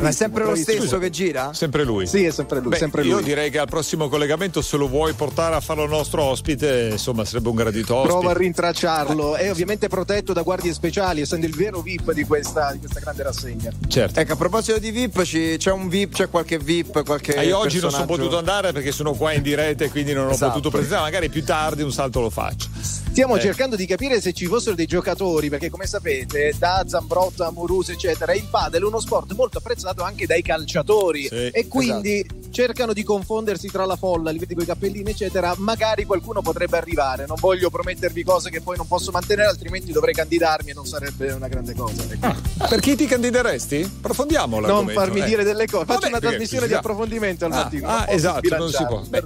Ma 0.00 0.08
è 0.08 0.12
sempre 0.12 0.40
lo 0.44 0.46
bravissimo. 0.52 0.78
stesso 0.80 0.98
che 0.98 1.10
gira? 1.10 1.52
sempre 1.52 1.84
lui. 1.84 2.06
Sì, 2.06 2.24
è 2.24 2.30
sempre 2.30 2.58
lui, 2.60 2.70
Beh, 2.70 2.76
sempre 2.78 3.04
io 3.04 3.16
lui. 3.16 3.22
direi 3.22 3.50
che 3.50 3.58
al 3.58 3.68
prossimo 3.68 4.08
collegamento, 4.08 4.62
se 4.62 4.78
lo 4.78 4.88
vuoi 4.88 5.12
portare 5.12 5.56
a 5.56 5.60
farlo 5.60 5.86
nostro 5.86 6.22
ospite, 6.22 6.88
insomma, 6.92 7.26
sarebbe 7.26 7.50
un 7.50 7.54
gradito 7.54 7.94
ospite. 7.94 8.14
Prova 8.14 8.30
a 8.30 8.34
rintracciarlo. 8.34 9.34
È 9.36 9.50
ovviamente 9.50 9.88
protetto 9.88 10.32
da 10.32 10.40
guardie 10.40 10.72
speciali, 10.72 11.20
essendo 11.20 11.44
il 11.44 11.54
vero 11.54 11.80
VIP 11.82 12.12
di 12.12 12.24
questa, 12.24 12.72
di 12.72 12.78
questa 12.78 12.98
grande 13.00 13.24
rassegna. 13.24 13.70
Certo. 13.86 14.18
Ecco, 14.20 14.32
a 14.32 14.36
proposito 14.36 14.78
di 14.78 14.90
VIP, 14.90 15.22
ci- 15.22 15.56
c'è 15.58 15.70
un 15.70 15.88
VIP, 15.90 16.14
c'è 16.14 16.30
qualche 16.30 16.58
VIP, 16.58 17.04
qualche 17.04 17.34
Ah, 17.34 17.42
io 17.42 17.58
oggi 17.58 17.78
non 17.78 17.90
sono 17.90 18.06
potuto 18.06 18.38
andare 18.38 18.72
perché 18.72 18.90
sono 18.90 19.12
qua 19.12 19.32
in 19.34 19.42
diretta 19.42 19.84
e 19.84 19.90
quindi 19.90 20.14
non 20.14 20.28
ho 20.28 20.30
Esatto. 20.30 20.52
potuto 20.52 20.70
presentare. 20.70 21.02
Magari 21.02 21.28
più 21.28 21.44
tardi 21.44 21.82
un 21.82 21.92
salto 21.92 22.20
lo 22.22 22.30
faccio. 22.30 22.68
Stiamo 22.84 23.36
Eh. 23.36 23.40
cercando 23.40 23.76
di 23.76 23.86
capire 23.86 24.20
se 24.20 24.32
ci 24.32 24.46
fossero 24.46 24.74
dei 24.74 24.86
giocatori, 24.86 25.48
perché 25.48 25.70
come 25.70 25.86
sapete, 25.86 26.52
da 26.58 26.84
Zambrotta 26.86 27.46
a 27.46 27.50
Muruso, 27.52 27.92
eccetera, 27.92 28.34
il 28.34 28.46
padel 28.50 28.82
è 28.82 28.84
uno 28.84 29.00
sport 29.00 29.32
molto 29.34 29.58
apprezzato 29.58 30.02
anche 30.02 30.26
dai 30.26 30.42
calciatori. 30.42 31.28
Sì, 31.28 31.48
e 31.48 31.66
quindi 31.68 32.26
cercano 32.50 32.92
di 32.92 33.02
confondersi 33.02 33.68
tra 33.68 33.84
la 33.84 33.96
folla, 33.96 34.30
li 34.30 34.38
vedi 34.38 34.54
con 34.54 34.62
i 34.64 34.66
cappellini, 34.66 35.10
eccetera. 35.10 35.54
Magari 35.58 36.04
qualcuno 36.04 36.42
potrebbe 36.42 36.76
arrivare. 36.76 37.24
Non 37.26 37.36
voglio 37.40 37.70
promettervi 37.70 38.22
cose 38.24 38.50
che 38.50 38.60
poi 38.60 38.76
non 38.76 38.86
posso 38.86 39.10
mantenere, 39.12 39.48
altrimenti 39.48 39.92
dovrei 39.92 40.12
candidarmi 40.14 40.70
e 40.70 40.74
non 40.74 40.86
sarebbe 40.86 41.32
una 41.32 41.48
grande 41.48 41.74
cosa. 41.74 42.02
ecco. 42.08 42.34
Per 42.68 42.80
chi 42.80 42.96
ti 42.96 43.06
candideresti? 43.06 43.82
Approfondiamo 43.98 44.60
non 44.60 44.88
farmi 44.88 45.20
eh. 45.20 45.24
dire 45.24 45.44
delle 45.44 45.66
cose. 45.66 45.84
Faccio 45.84 46.00
Vabbè, 46.00 46.08
una 46.08 46.20
trasmissione 46.20 46.66
di 46.66 46.74
approfondimento 46.74 47.44
al 47.44 47.52
Ah, 47.52 47.54
mattino. 47.54 47.88
ah, 47.88 48.06
esatto, 48.08 48.56
non 48.56 48.70
si 48.70 48.84
può. 48.86 49.00
Beh. 49.08 49.22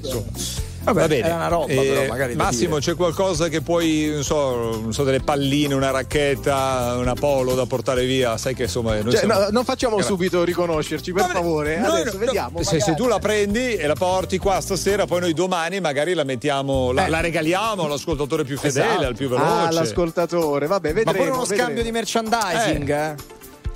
Vabbè, 0.81 1.01
Va 1.01 1.07
bene. 1.09 1.29
è 1.29 1.33
una 1.35 1.49
roba, 1.49 1.67
però, 1.67 2.07
magari 2.07 2.35
da 2.35 2.45
Massimo, 2.45 2.77
c'è 2.79 2.95
qualcosa 2.95 3.49
che 3.49 3.61
puoi, 3.61 4.11
non 4.13 4.23
so, 4.25 4.79
non 4.81 4.93
so, 4.93 5.05
delle 5.05 5.21
palline, 5.21 5.75
una 5.75 5.91
racchetta, 5.91 6.95
una 6.99 7.15
polo 7.15 7.55
da 7.55 7.67
portare 7.67 8.05
via? 8.07 8.37
Sai 8.39 8.55
che 8.55 8.63
insomma. 8.65 8.95
Noi 9.01 9.11
Cioè, 9.13 9.25
siamo- 9.25 9.39
no, 9.41 9.47
non 9.51 9.65
facciamo 9.65 9.97
Gra- 9.97 10.05
subito 10.05 10.45
riconoscerci, 10.45 11.13
per 11.13 11.27
favore. 11.27 11.79
noi 11.79 12.01
Adesso 12.01 12.17
no- 12.19 12.25
vediamo. 12.25 12.63
Se, 12.63 12.81
se 12.81 12.95
tu 12.95 13.07
la 13.07 13.19
prendi 13.19 13.75
e 13.75 13.87
la 13.87 13.95
porti 13.95 14.39
qua 14.39 14.61
stasera, 14.61 15.05
poi 15.07 15.21
noi 15.21 15.35
domani 15.35 15.81
magari 15.81 16.15
la 16.15 16.25
mettiamo, 16.25 16.93
la, 16.93 17.07
Eh. 17.07 17.09
la 17.11 17.21
regaliamo 17.21 17.85
all'ascoltatore 17.85 18.45
più 18.45 18.57
fedele, 18.57 18.87
Esatto. 18.89 19.07
al 19.07 19.15
più 19.17 19.27
Ah, 19.35 19.39
veloce. 19.67 19.73
l'ascoltatore, 19.73 20.67
vabbè, 20.67 20.89
Ma 20.89 20.95
vedremo. 20.95 21.19
pure 21.19 21.31
uno 21.31 21.45
scambio 21.45 21.83
di 21.83 21.91
vedremo. 21.91 21.99
merchandising, 21.99 22.91
eh? 22.91 23.15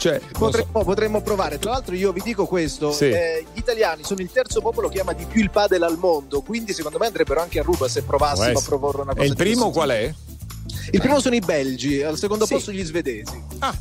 Cioè, 0.02 0.20
non 0.20 0.30
so. 0.32 0.38
Potremmo, 0.38 0.84
potremmo 0.84 1.20
provare. 1.22 1.58
Tra 1.58 1.70
l'altro, 1.70 1.94
io 1.94 2.12
vi 2.12 2.20
dico 2.24 2.46
questo: 2.46 2.90
Sì. 2.92 3.04
eh, 3.04 3.44
gli 3.54 3.58
italiani 3.58 4.02
sono 4.04 4.20
il 4.20 4.30
terzo 4.32 4.60
popolo 4.60 4.88
che 4.88 5.00
ama 5.00 5.12
di 5.12 5.24
più 5.24 5.40
il 5.40 5.50
padel 5.50 5.82
al 5.84 5.96
mondo. 5.98 6.40
Quindi, 6.42 6.72
secondo 6.72 6.98
me, 6.98 7.06
andrebbero 7.06 7.40
anche 7.40 7.60
a 7.60 7.62
ruba 7.62 7.88
se 7.88 8.02
provassimo 8.02 8.50
Può 8.52 8.60
a 8.60 8.64
proporre 8.64 9.02
una 9.02 9.12
cosa 9.12 9.24
E 9.24 9.28
il 9.28 9.36
primo 9.36 9.70
qual 9.70 9.90
è? 9.90 10.12
Il 10.90 11.00
primo 11.00 11.20
sono 11.20 11.34
i 11.36 11.40
belgi, 11.40 12.02
al 12.02 12.18
secondo 12.18 12.44
Sì. 12.46 12.54
posto 12.54 12.72
gli 12.72 12.82
svedesi. 12.84 13.40
Ah, 13.60 13.74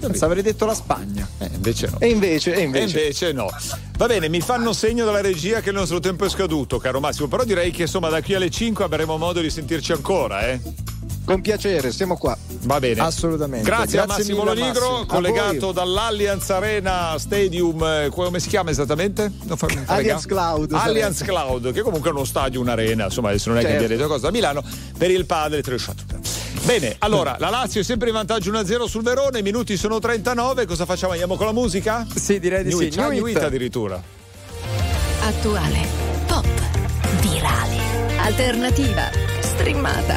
Pensa, 0.00 0.24
avrei 0.24 0.42
detto 0.42 0.64
la 0.66 0.74
Spagna. 0.74 1.28
eh, 1.38 1.48
invece 1.54 1.86
no. 1.88 1.96
E 2.00 2.08
invece, 2.08 2.54
e 2.54 2.58
E 2.58 2.62
invece. 2.62 2.98
invece 2.98 3.32
no. 3.32 3.48
Va 3.96 4.06
bene, 4.06 4.28
mi 4.28 4.40
fanno 4.40 4.72
segno 4.72 5.04
dalla 5.04 5.20
regia 5.20 5.60
che 5.60 5.68
il 5.68 5.76
nostro 5.76 6.00
tempo 6.00 6.24
è 6.24 6.28
scaduto, 6.28 6.78
caro 6.78 6.98
Massimo. 6.98 7.28
Però 7.28 7.44
direi 7.44 7.70
che 7.70 7.82
insomma 7.82 8.08
da 8.08 8.20
qui 8.20 8.34
alle 8.34 8.50
5 8.50 8.82
avremo 8.84 9.16
modo 9.16 9.40
di 9.40 9.48
sentirci 9.50 9.92
ancora, 9.92 10.48
eh. 10.48 10.60
Con 11.24 11.40
piacere, 11.40 11.92
siamo 11.92 12.16
qua. 12.16 12.36
Va 12.64 12.80
bene. 12.80 13.00
Assolutamente. 13.00 13.64
Grazie, 13.64 14.00
a 14.00 14.04
Grazie 14.04 14.22
Massimo 14.34 14.42
mille, 14.44 14.60
Lonigro, 14.60 14.80
Massimo. 14.90 15.02
A 15.02 15.06
collegato 15.06 15.72
dall'Allianz 15.72 16.50
Arena 16.50 17.14
Stadium. 17.18 17.82
eh, 17.82 18.08
Come 18.10 18.40
si 18.40 18.48
chiama 18.48 18.70
esattamente? 18.70 19.30
Non 19.44 19.56
fa-. 19.56 19.68
Allianz 19.86 20.26
Cloud, 20.26 20.72
Allianz 20.72 21.18
sarebbe. 21.18 21.32
Cloud, 21.38 21.72
che 21.72 21.82
comunque 21.82 22.10
è 22.10 22.12
uno 22.12 22.24
stadio, 22.24 22.60
un'arena, 22.60 23.04
insomma, 23.04 23.28
adesso 23.28 23.48
non 23.50 23.58
è 23.58 23.60
che 23.62 23.68
Certo. 23.68 23.84
abbia 23.84 23.96
detto 23.96 24.08
cosa 24.08 24.28
a 24.28 24.30
Milano, 24.32 24.62
per 24.98 25.10
il 25.10 25.24
padre 25.26 25.62
tre 25.62 25.78
shot. 25.78 26.04
Bene, 26.64 26.96
allora, 26.98 27.36
la 27.38 27.50
Lazio 27.50 27.80
è 27.80 27.84
sempre 27.84 28.08
in 28.08 28.14
vantaggio 28.14 28.50
1-0 28.52 28.84
sul 28.86 29.02
Verone, 29.02 29.38
i 29.40 29.42
minuti 29.42 29.76
sono 29.76 29.98
39, 29.98 30.66
cosa 30.66 30.84
facciamo? 30.86 31.12
Andiamo 31.12 31.36
con 31.36 31.46
la 31.46 31.52
musica? 31.52 32.06
Sì, 32.14 32.38
direi 32.38 32.62
di 32.64 32.68
New 32.70 32.78
sì. 32.78 32.90
New 32.96 33.10
New 33.10 33.26
Hit. 33.26 33.36
Hit 33.36 33.42
addirittura. 33.42 34.00
Attuale, 35.24 35.86
pop, 36.26 36.46
virale, 37.20 37.76
alternativa, 38.18 39.08
streamata, 39.40 40.16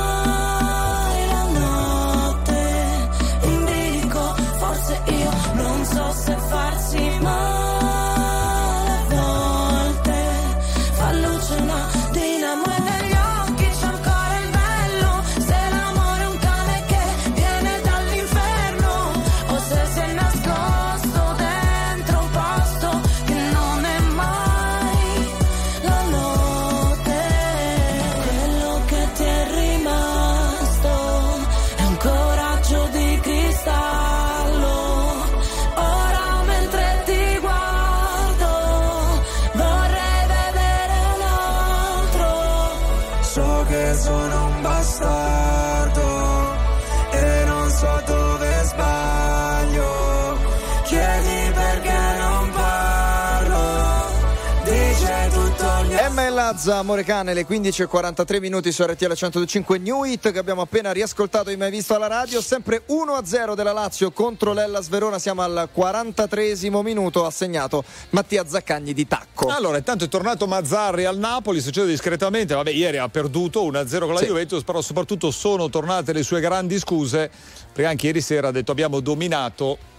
Emma 56.61 56.73
Lazza, 56.73 56.77
Amore 56.77 57.03
Cane, 57.03 57.33
le 57.33 57.47
15.43 57.47 58.39
minuti 58.39 58.71
su 58.71 58.83
RTL 58.83 59.13
105 59.13 59.79
New 59.79 60.03
Hit 60.03 60.31
che 60.31 60.37
abbiamo 60.37 60.61
appena 60.61 60.91
riascoltato 60.91 61.49
e 61.49 61.57
mai 61.57 61.71
visto 61.71 61.95
alla 61.95 62.05
radio. 62.05 62.39
Sempre 62.39 62.83
1-0 62.87 63.55
della 63.55 63.71
Lazio 63.71 64.11
contro 64.11 64.53
l'Ellas 64.53 64.87
Verona. 64.87 65.17
Siamo 65.17 65.41
al 65.41 65.69
43 65.71 66.53
minuto. 66.83 67.25
Ha 67.25 67.31
segnato 67.31 67.83
Mattia 68.11 68.45
Zaccagni 68.45 68.93
di 68.93 69.07
tacco. 69.07 69.47
Allora, 69.47 69.77
intanto 69.77 70.03
è 70.03 70.07
tornato 70.07 70.45
Mazzarri 70.45 71.05
al 71.05 71.17
Napoli, 71.17 71.61
succede 71.61 71.87
discretamente, 71.87 72.53
vabbè, 72.53 72.69
ieri 72.69 72.97
ha 72.97 73.09
perduto 73.09 73.63
1-0 73.63 73.99
con 73.99 74.13
la 74.13 74.19
Sì. 74.19 74.25
Juventus, 74.25 74.63
però 74.63 74.81
soprattutto 74.81 75.31
sono 75.31 75.67
tornate 75.69 76.13
le 76.13 76.21
sue 76.21 76.41
grandi 76.41 76.77
scuse, 76.77 77.31
perché 77.73 77.89
anche 77.89 78.05
ieri 78.07 78.21
sera 78.21 78.49
ha 78.49 78.51
detto 78.51 78.71
abbiamo 78.71 78.99
dominato. 78.99 79.89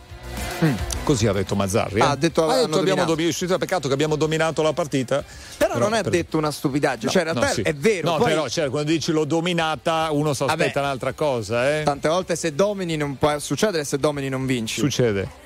Così 1.03 1.27
ha 1.27 1.33
detto 1.33 1.57
Mazzarri. 1.57 1.99
eh. 1.99 2.03
Ha 2.03 2.15
detto, 2.15 2.49
hanno 2.49 2.79
abbiamo 2.79 3.05
dominato. 3.05 3.59
Peccato 3.59 3.89
che 3.89 3.95
abbiamo 3.95 4.17
dominato 4.17 4.63
la 4.63 4.73
partita. 4.73 5.25
Però, 5.57 5.77
non 5.77 5.95
è 5.95 6.03
per- 6.03 6.13
detto 6.13 6.39
una 6.39 6.51
stupidaggine, 6.53 7.07
No, 7.07 7.11
cioè 7.11 7.23
in 7.23 7.29
realtà 7.33 7.47
no, 7.49 7.53
sì. 7.55 7.63
è 7.63 7.75
vero. 7.75 8.11
No, 8.13 8.17
poi, 8.19 8.29
però 8.29 8.49
cioè, 8.49 8.71
quando 8.71 8.91
dici 8.93 9.11
l'ho 9.11 9.25
dominata, 9.25 10.09
uno 10.13 10.33
si 10.35 10.45
aspetta 10.45 10.81
un'altra 10.81 11.13
cosa, 11.13 11.79
eh. 11.79 11.83
Tante 11.83 12.09
volte 12.09 12.37
se 12.37 12.55
domini 12.55 12.97
non 12.97 13.17
può 13.19 13.37
succedere 13.41 13.85
se 13.85 13.99
domini 13.99 14.29
non 14.29 14.47
vinci. 14.47 14.79
Succede. 14.81 15.41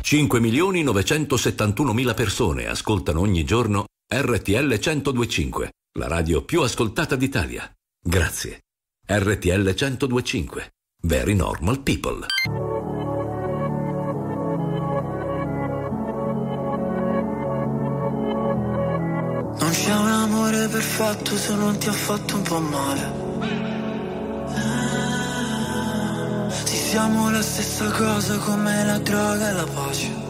5 0.00 0.40
milioni 0.40 0.82
971 0.82 1.92
mila 1.92 2.14
persone 2.14 2.66
ascoltano 2.66 3.20
ogni 3.20 3.44
giorno 3.44 3.84
RTL 4.12 4.66
1025, 4.80 5.70
la 5.98 6.08
radio 6.08 6.42
più 6.42 6.62
ascoltata 6.62 7.14
d'Italia. 7.14 7.70
Grazie. 8.02 8.60
RTL 9.06 9.62
1025. 9.62 10.70
Very 11.02 11.34
normal 11.34 11.78
people. 11.78 12.26
Non 19.58 19.70
c'è 19.70 19.94
un 19.94 20.08
amore 20.08 20.68
perfetto 20.68 21.36
se 21.36 21.54
non 21.54 21.78
ti 21.78 21.88
ha 21.88 21.92
fatto 21.92 22.36
un 22.36 22.42
po' 22.42 22.60
male. 22.60 23.28
Sì, 26.64 26.76
siamo 26.76 27.30
la 27.30 27.42
stessa 27.42 27.90
cosa 27.90 28.36
come 28.36 28.84
la 28.84 28.98
droga 28.98 29.48
e 29.48 29.52
la 29.52 29.66
pace. 29.74 30.28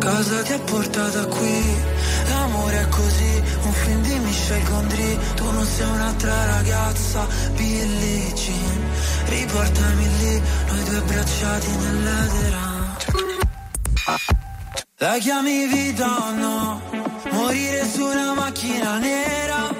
Cosa 0.00 0.42
ti 0.42 0.52
ha 0.52 0.58
portato 0.58 1.28
qui? 1.28 1.94
L'amore 2.28 2.80
è 2.80 2.88
così, 2.88 3.42
un 3.62 3.72
film 3.72 4.02
di 4.02 4.18
Michel 4.18 4.62
Gondry. 4.64 5.18
Tu 5.34 5.50
non 5.50 5.64
sei 5.64 5.88
un'altra 5.88 6.44
ragazza, 6.46 7.26
Billie 7.54 8.32
Jean. 8.32 8.84
Riportami 9.28 10.08
lì, 10.18 10.42
noi 10.68 10.84
due 10.84 10.96
abbracciati 10.98 11.76
nell'edera. 11.76 12.96
La 14.98 15.18
chiami 15.18 15.66
vita 15.66 16.06
o 16.06 16.30
no? 16.32 16.80
Morire 17.32 17.84
su 17.86 18.04
una 18.04 18.34
macchina 18.34 18.98
nera. 18.98 19.74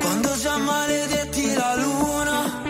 Quando 0.00 0.36
già 0.40 0.56
maledetti 0.56 1.54
la 1.54 1.76
luna. 1.76 2.62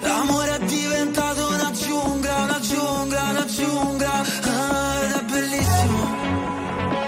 L'amore 0.00 0.56
è 0.56 0.64
diventato 0.64 1.48
una 1.48 1.70
giungla, 1.72 2.36
una 2.44 2.60
giungla, 2.60 3.22
una 3.30 3.46
giungla. 3.46 4.12
Ah, 4.42 5.02
Ed 5.02 5.12
è 5.12 5.22
bellissimo 5.24 6.00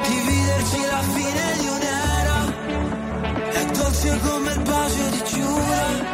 Dividerci 0.08 0.80
la 0.90 1.02
fine 1.14 1.56
di 1.60 1.66
un'era. 1.76 2.38
È 3.52 3.64
dolce 3.66 4.18
come 4.20 4.52
il 4.52 4.60
bacio 4.62 5.08
di 5.10 5.22
Giura 5.24 6.11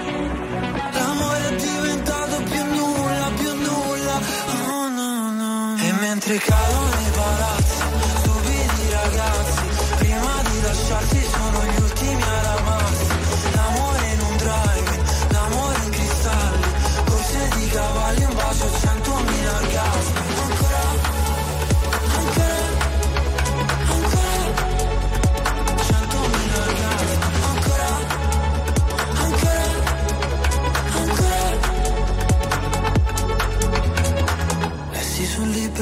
E 6.31 6.88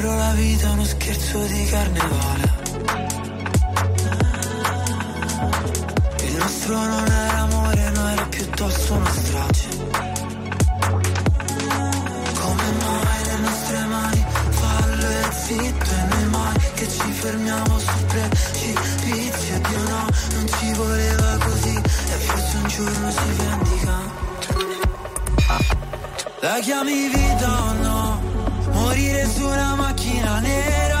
libro 0.07 0.15
la 0.15 0.31
vita 0.31 0.67
è 0.67 0.71
uno 0.71 0.85
scherzo 0.85 1.39
di 1.45 1.65
carnevale. 1.65 2.55
Il 6.23 6.35
nostro 6.35 6.75
non 6.75 7.07
era 7.07 7.39
amore, 7.39 7.89
no 7.89 8.07
era 8.07 8.25
piuttosto 8.25 8.93
una 8.93 9.11
strage. 9.11 9.67
Come 12.39 12.67
mai 12.83 13.23
le 13.25 13.37
nostre 13.39 13.85
mani 13.85 14.25
fallo 14.49 15.07
e 15.07 15.31
zitto 15.31 15.91
e 15.91 16.03
noi 16.09 16.25
mai 16.29 16.57
che 16.75 16.87
ci 16.89 17.11
fermiamo 17.11 17.79
sul 17.79 18.05
precipizio 18.07 19.59
Dio 19.67 19.81
no, 19.89 20.07
non 20.31 20.47
ci 20.57 20.73
voleva 20.73 21.37
così. 21.39 21.75
E 21.75 22.17
forse 22.25 22.57
un 22.57 22.67
giorno 22.67 23.11
si 23.11 23.31
vendica. 23.35 23.95
La 26.39 26.59
chiami 26.61 27.09
vita 27.09 27.63
o 27.63 27.73
no? 27.73 28.06
Morire 28.97 29.27
su 29.27 29.45
una 29.45 29.75
macchina 29.75 30.39
nera 30.39 30.96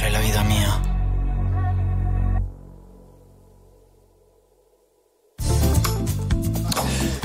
fammi 0.00 0.08
sbagliare 0.08 0.10
la 0.10 0.18
vita 0.20 0.42
mia. 0.42 0.88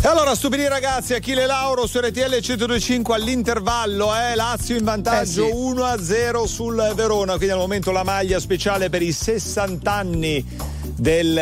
E 0.01 0.07
allora, 0.07 0.35
stupidi 0.35 0.67
ragazzi, 0.67 1.15
Achille 1.15 1.47
Lauro 1.47 1.87
su 1.87 1.99
RTL 1.99 2.39
125 2.39 3.15
all'intervallo, 3.15 4.15
eh? 4.15 4.35
Lazio 4.35 4.75
in 4.77 4.83
vantaggio 4.83 5.45
Eh 5.45 5.51
sì. 5.51 5.57
1-0 5.57 6.45
sul 6.45 6.91
Verona, 6.93 7.35
quindi 7.37 7.53
al 7.53 7.57
momento 7.59 7.91
la 7.91 8.03
maglia 8.03 8.39
speciale 8.39 8.89
per 8.91 9.01
i 9.01 9.11
60 9.11 9.91
anni 9.91 10.45
del- 10.95 11.33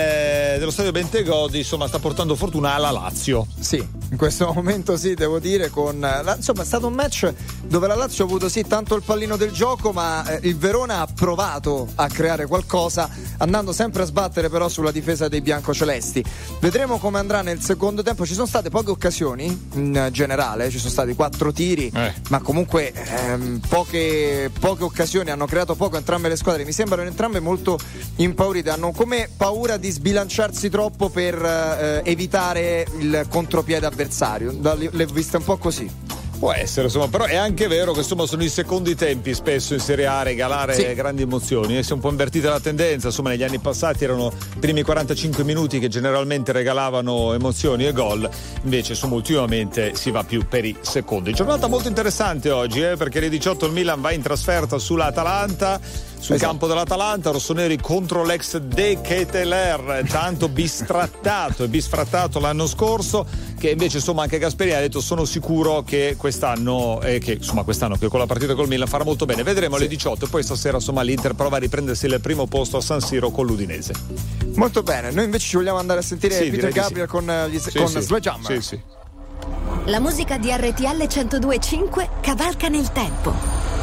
dello 0.57 0.71
stadio 0.71 0.93
Bentegodi, 0.93 1.57
insomma 1.57 1.87
sta 1.87 1.99
portando 1.99 2.35
fortuna 2.35 2.73
alla 2.73 2.91
Lazio. 2.91 3.45
Sì, 3.59 3.85
in 4.13 4.19
questo 4.19 4.51
momento 4.53 4.95
sì, 4.95 5.15
devo 5.15 5.39
dire, 5.39 5.71
con 5.71 5.99
la- 5.99 6.35
insomma 6.35 6.61
è 6.61 6.65
stato 6.65 6.85
un 6.85 6.93
match 6.93 7.33
dove 7.63 7.87
la 7.87 7.95
Lazio 7.95 8.23
ha 8.23 8.27
avuto 8.27 8.47
sì 8.47 8.63
tanto 8.63 8.93
il 8.95 9.01
pallino 9.01 9.37
del 9.37 9.49
gioco, 9.49 9.91
ma 9.91 10.23
eh, 10.27 10.47
il 10.47 10.55
Verona 10.55 10.99
ha 10.99 11.07
provato 11.07 11.87
a 11.95 12.07
creare 12.09 12.45
qualcosa, 12.45 13.09
andando 13.39 13.73
sempre 13.73 14.03
a 14.03 14.05
sbattere 14.05 14.49
però 14.49 14.69
sulla 14.69 14.91
difesa 14.91 15.27
dei 15.27 15.41
biancocelesti. 15.41 16.23
Vedremo 16.59 16.99
come 16.99 17.17
andrà 17.17 17.41
nel 17.41 17.59
secondo 17.61 18.03
tempo. 18.03 18.23
Ci 18.27 18.35
sono 18.35 18.45
state 18.45 18.69
poche 18.69 18.91
occasioni 18.91 19.69
in 19.73 20.09
generale, 20.11 20.69
ci 20.69 20.77
sono 20.77 20.91
stati 20.91 21.15
quattro 21.15 21.51
tiri, 21.51 21.91
Eh. 21.91 22.13
ma 22.29 22.39
comunque 22.39 22.93
ehm, 22.93 23.61
poche, 23.67 24.51
poche 24.59 24.83
occasioni, 24.83 25.31
hanno 25.31 25.47
creato 25.47 25.73
poco 25.73 25.97
entrambe 25.97 26.29
le 26.29 26.35
squadre. 26.35 26.65
Mi 26.65 26.71
sembrano 26.71 27.07
entrambe 27.07 27.39
molto 27.39 27.79
impaurite, 28.17 28.69
hanno 28.69 28.91
come 28.91 29.27
paura 29.35 29.77
di 29.77 29.89
sbilanciarsi 29.89 30.69
troppo 30.69 31.09
per 31.09 31.43
eh, 31.43 32.01
evitare 32.03 32.85
il 32.99 33.25
contropiede 33.27 33.87
avversario. 33.87 34.01
Da- 34.59 34.73
Le 34.75 34.89
le 34.91 35.03
ho 35.03 35.07
viste 35.13 35.37
un 35.37 35.43
po' 35.43 35.57
così. 35.57 35.89
Può 36.39 36.51
essere, 36.51 36.87
insomma, 36.87 37.07
però 37.07 37.23
è 37.23 37.35
anche 37.37 37.67
vero 37.67 37.93
che 37.93 37.99
insomma 37.99 38.25
sono 38.25 38.43
i 38.43 38.49
secondi 38.49 38.95
tempi 38.95 39.33
spesso 39.33 39.73
in 39.75 39.79
Serie 39.79 40.07
A 40.07 40.19
a 40.19 40.23
regalare 40.23 40.73
Sì. 40.73 40.93
grandi 40.93 41.21
emozioni. 41.21 41.77
E 41.77 41.83
si 41.83 41.91
è 41.91 41.93
un 41.93 42.01
po' 42.01 42.09
invertita 42.09 42.49
la 42.49 42.59
tendenza, 42.59 43.07
insomma, 43.07 43.29
negli 43.29 43.43
anni 43.43 43.59
passati 43.59 44.03
erano 44.03 44.29
i 44.55 44.59
primi 44.59 44.81
45 44.81 45.45
minuti 45.45 45.79
che 45.79 45.87
generalmente 45.87 46.51
regalavano 46.51 47.33
emozioni 47.33 47.85
e 47.85 47.93
gol, 47.93 48.29
invece 48.63 48.91
insomma 48.91 49.15
ultimamente 49.15 49.95
si 49.95 50.11
va 50.11 50.25
più 50.25 50.45
per 50.45 50.65
i 50.65 50.75
secondi. 50.81 51.31
Giornata 51.33 51.67
molto 51.67 51.87
interessante 51.87 52.49
oggi, 52.51 52.81
eh, 52.81 52.97
perché 52.97 53.19
alle 53.19 53.29
18 53.29 53.65
il 53.67 53.71
Milan 53.71 54.01
va 54.01 54.11
in 54.11 54.21
trasferta 54.21 54.77
sull'Atalanta. 54.77 55.79
Sul 56.23 56.35
Esatto. 56.35 56.51
campo 56.51 56.67
dell'Atalanta, 56.67 57.31
rossoneri 57.31 57.77
contro 57.81 58.23
l'ex 58.23 58.55
De 58.57 59.01
Keteler, 59.01 60.05
tanto 60.09 60.47
bistrattato 60.47 61.65
e 61.65 61.67
bisfrattato 61.67 62.39
l'anno 62.39 62.65
scorso, 62.65 63.25
che 63.59 63.71
invece 63.71 63.97
insomma 63.97 64.21
anche 64.21 64.37
Gasperini 64.37 64.73
ha 64.73 64.79
detto 64.79 65.01
sono 65.01 65.25
sicuro 65.25 65.83
che 65.83 66.15
quest'anno, 66.17 67.01
eh, 67.01 67.19
che 67.19 67.33
insomma 67.33 67.63
quest'anno 67.63 67.97
che 67.97 68.07
con 68.07 68.19
la 68.19 68.25
partita 68.25 68.55
col 68.55 68.69
Milan 68.69 68.87
farà 68.87 69.03
molto 69.03 69.25
bene. 69.25 69.43
Vedremo 69.43 69.75
alle 69.75 69.87
18 69.89 70.23
e 70.23 70.27
poi 70.29 70.43
stasera 70.43 70.77
insomma 70.77 71.01
l'Inter 71.01 71.33
prova 71.33 71.57
a 71.57 71.59
riprendersi 71.59 72.05
il 72.05 72.17
primo 72.21 72.47
posto 72.47 72.77
a 72.77 72.81
San 72.81 73.01
Siro 73.01 73.29
con 73.29 73.45
l'Udinese. 73.45 73.93
Molto 74.55 74.81
bene, 74.81 75.11
noi 75.11 75.25
invece 75.25 75.45
ci 75.49 75.57
vogliamo 75.57 75.77
andare 75.79 75.99
a 75.99 76.03
sentire 76.03 76.35
Sì, 76.41 76.49
Peter 76.51 76.71
Gabriel 76.71 77.05
sì. 77.07 77.11
con, 77.11 77.29
eh, 77.29 77.49
gli- 77.49 77.59
Sì, 77.59 77.77
con 77.77 77.89
sì. 77.89 77.99
Sledgehammer. 77.99 78.45
Sì, 78.45 78.61
sì. 78.61 78.79
La 79.87 79.99
musica 79.99 80.37
di 80.37 80.49
RTL 80.49 81.05
1025 81.05 82.09
cavalca 82.21 82.69
nel 82.69 82.89
tempo. 82.93 83.62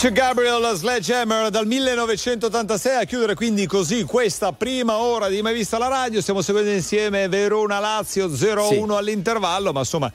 Mitch 0.00 0.12
Gabriel 0.12 0.76
Sledgehammer 0.76 1.50
dal 1.50 1.66
1986 1.66 3.02
a 3.02 3.04
chiudere 3.04 3.34
quindi 3.34 3.66
così 3.66 4.04
questa 4.04 4.52
prima 4.52 4.98
ora 4.98 5.26
di 5.26 5.42
Mai 5.42 5.54
Vista 5.54 5.76
la 5.76 5.88
Radio. 5.88 6.20
Stiamo 6.20 6.40
seguendo 6.40 6.70
insieme 6.70 7.26
Verona-Lazio 7.26 8.28
0-1 8.28 8.68
Sì. 8.68 8.92
all'intervallo, 8.96 9.72
ma 9.72 9.80
insomma 9.80 10.12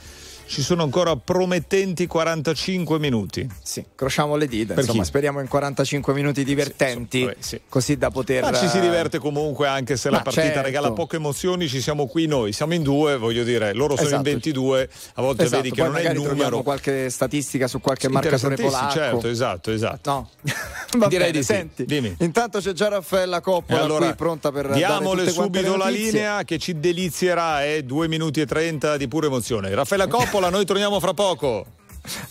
ci 0.54 0.62
sono 0.62 0.84
ancora 0.84 1.16
promettenti 1.16 2.06
45 2.06 2.99
minuti. 2.99 3.49
Sì, 3.64 3.84
crociamo 3.95 4.36
le 4.36 4.45
dita, 4.47 4.76
Per 4.76 4.84
insomma, 4.84 5.01
chi? 5.01 5.08
speriamo 5.08 5.39
in 5.39 5.47
45 5.47 6.14
minuti 6.14 6.43
divertenti, 6.43 7.24
vabbè, 7.24 7.36
sì. 7.39 7.60
così 7.68 7.97
da 7.97 8.12
poter... 8.12 8.43
Ma 8.43 8.54
ci 8.54 8.68
si 8.68 8.78
eh, 8.78 8.82
diverte 8.82 9.18
comunque 9.18 9.66
anche 9.66 9.97
se 9.97 10.12
la 10.12 10.18
Ma 10.18 10.22
partita 10.24 10.45
certo. 10.45 10.62
regala 10.62 10.91
poche 10.91 11.16
emozioni, 11.16 11.68
ci 11.68 11.82
siamo 11.82 12.06
qui 12.06 12.28
noi, 12.28 12.54
siamo 12.54 12.76
in 12.76 12.84
due, 12.84 13.18
voglio 13.18 13.43
dire, 13.43 13.74
loro 13.74 13.95
sono 13.95 14.10
Esatto. 14.10 14.28
in 14.28 14.34
22, 14.36 14.89
a 15.16 15.22
volte 15.24 15.43
Esatto, 15.45 15.62
vedi 15.64 15.74
che 15.74 15.82
poi 15.82 15.91
non 15.91 16.01
è 16.01 16.12
il 16.12 16.22
numero. 16.22 16.62
qualche 16.62 17.10
statistica 17.10 17.68
su 17.68 17.82
qualche 17.82 18.08
marcatore 18.10 18.56
polacco. 18.56 18.91
certo, 18.93 19.28
esatto, 19.28 19.72
esatto. 19.72 20.10
No. 20.12 20.30
Va 20.99 21.08
Direi 21.08 21.32
bene, 21.32 21.39
di 21.39 21.43
sì. 21.43 21.54
senti. 21.54 21.86
Dimmi. 21.86 22.16
Intanto 22.20 22.60
c'è 22.60 22.74
già 22.74 22.89
Raffaella 22.89 23.41
Coppola 23.41 23.82
allora 23.82 24.06
qui 24.06 24.16
pronta 24.16 24.51
per 24.51 24.70
diamole 24.70 25.28
subito 25.32 25.76
la 25.76 25.89
linea 25.89 26.43
che 26.43 26.60
ci 26.60 26.80
delizierà, 26.80 27.66
eh, 27.66 27.84
2 27.84 28.08
minuti 28.08 28.41
e 28.41 28.45
30 28.45 28.97
di 28.97 29.08
pura 29.08 29.26
emozione. 29.26 29.74
Raffaella 29.74 30.06
Coppola, 30.14 30.43
noi 30.50 30.66
torniamo 30.66 31.00
fra 31.00 31.14
poco. 31.14 31.66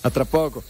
A 0.03 0.11
tra 0.11 0.25
poco. 0.25 0.63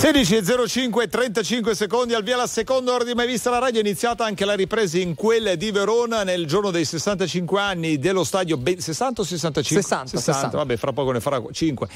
16.05 0.00 1.10
35 1.10 1.74
secondi 1.74 2.14
al 2.14 2.22
via 2.22 2.34
la 2.34 2.46
seconda 2.46 2.94
ora 2.94 3.04
di 3.04 3.12
mai 3.12 3.26
vista 3.26 3.50
la 3.50 3.58
radio 3.58 3.82
è 3.82 3.84
iniziata 3.84 4.24
anche 4.24 4.46
la 4.46 4.54
ripresa 4.54 4.96
in 4.98 5.14
quella 5.14 5.54
di 5.56 5.70
Verona 5.72 6.22
nel 6.22 6.46
giorno 6.46 6.70
dei 6.70 6.86
65 6.86 7.60
anni 7.60 7.98
dello 7.98 8.24
stadio 8.24 8.56
ben- 8.56 8.80
60 8.80 9.20
o 9.20 9.24
65? 9.24 9.82
60, 9.82 10.18
60. 10.18 10.56
vabbè 10.56 10.78
fra 10.78 10.94
poco 10.94 11.12
ne 11.12 11.20
farà 11.20 11.42
5 11.52 11.86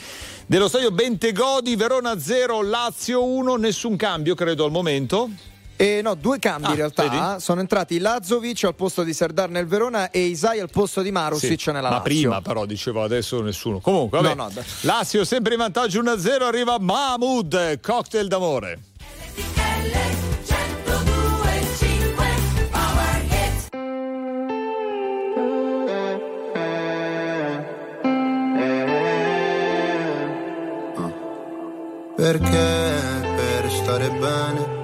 dello 0.44 0.68
stadio 0.68 0.90
Bentegodi 0.90 1.76
Verona 1.76 2.18
0 2.18 2.60
Lazio 2.60 3.24
1 3.24 3.56
nessun 3.56 3.96
cambio 3.96 4.34
credo 4.34 4.66
al 4.66 4.70
momento 4.70 5.30
E 5.76 6.00
no, 6.02 6.14
due 6.14 6.38
cambi 6.38 6.66
Ah, 6.66 6.70
in 6.70 6.76
realtà. 6.76 7.02
vedi? 7.08 7.40
Sono 7.40 7.60
entrati 7.60 7.98
Lazovic 7.98 8.62
al 8.64 8.74
posto 8.76 9.02
di 9.02 9.12
Serdar 9.12 9.48
nel 9.50 9.66
Verona 9.66 10.10
e 10.10 10.20
Isai 10.20 10.60
al 10.60 10.70
posto 10.70 11.02
di 11.02 11.10
Marusic 11.10 11.60
Sì, 11.60 11.70
nella 11.72 11.88
ma 11.90 11.96
Lazio. 11.96 12.02
prima 12.02 12.40
però 12.40 12.64
dicevo 12.64 13.02
adesso 13.02 13.40
nessuno 13.42 13.80
comunque 13.80 14.20
vabbè. 14.20 14.34
No, 14.36 14.50
no. 14.54 14.62
Lazio 14.82 15.24
sempre 15.24 15.54
in 15.54 15.58
vantaggio 15.58 16.00
1-0 16.00 16.42
arriva 16.42 16.78
Mahmoud 16.78 17.80
cocktail 17.80 18.28
d'amore 18.28 18.78
Perché 32.16 33.02
per 33.36 33.70
stare 33.70 34.08
bene 34.10 34.83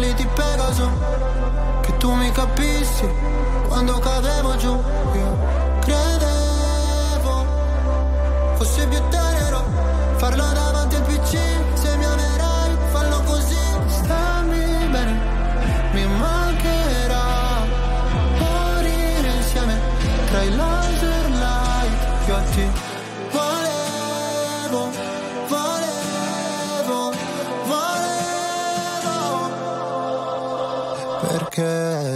Ali 0.00 0.14
di 0.14 0.26
Pegaso, 0.34 0.90
che 1.82 1.94
tu 1.98 2.10
mi 2.12 2.32
capissi 2.32 3.06
quando 3.68 3.98
cadevo 3.98 4.56
giù. 4.56 4.72
Io 5.14 5.29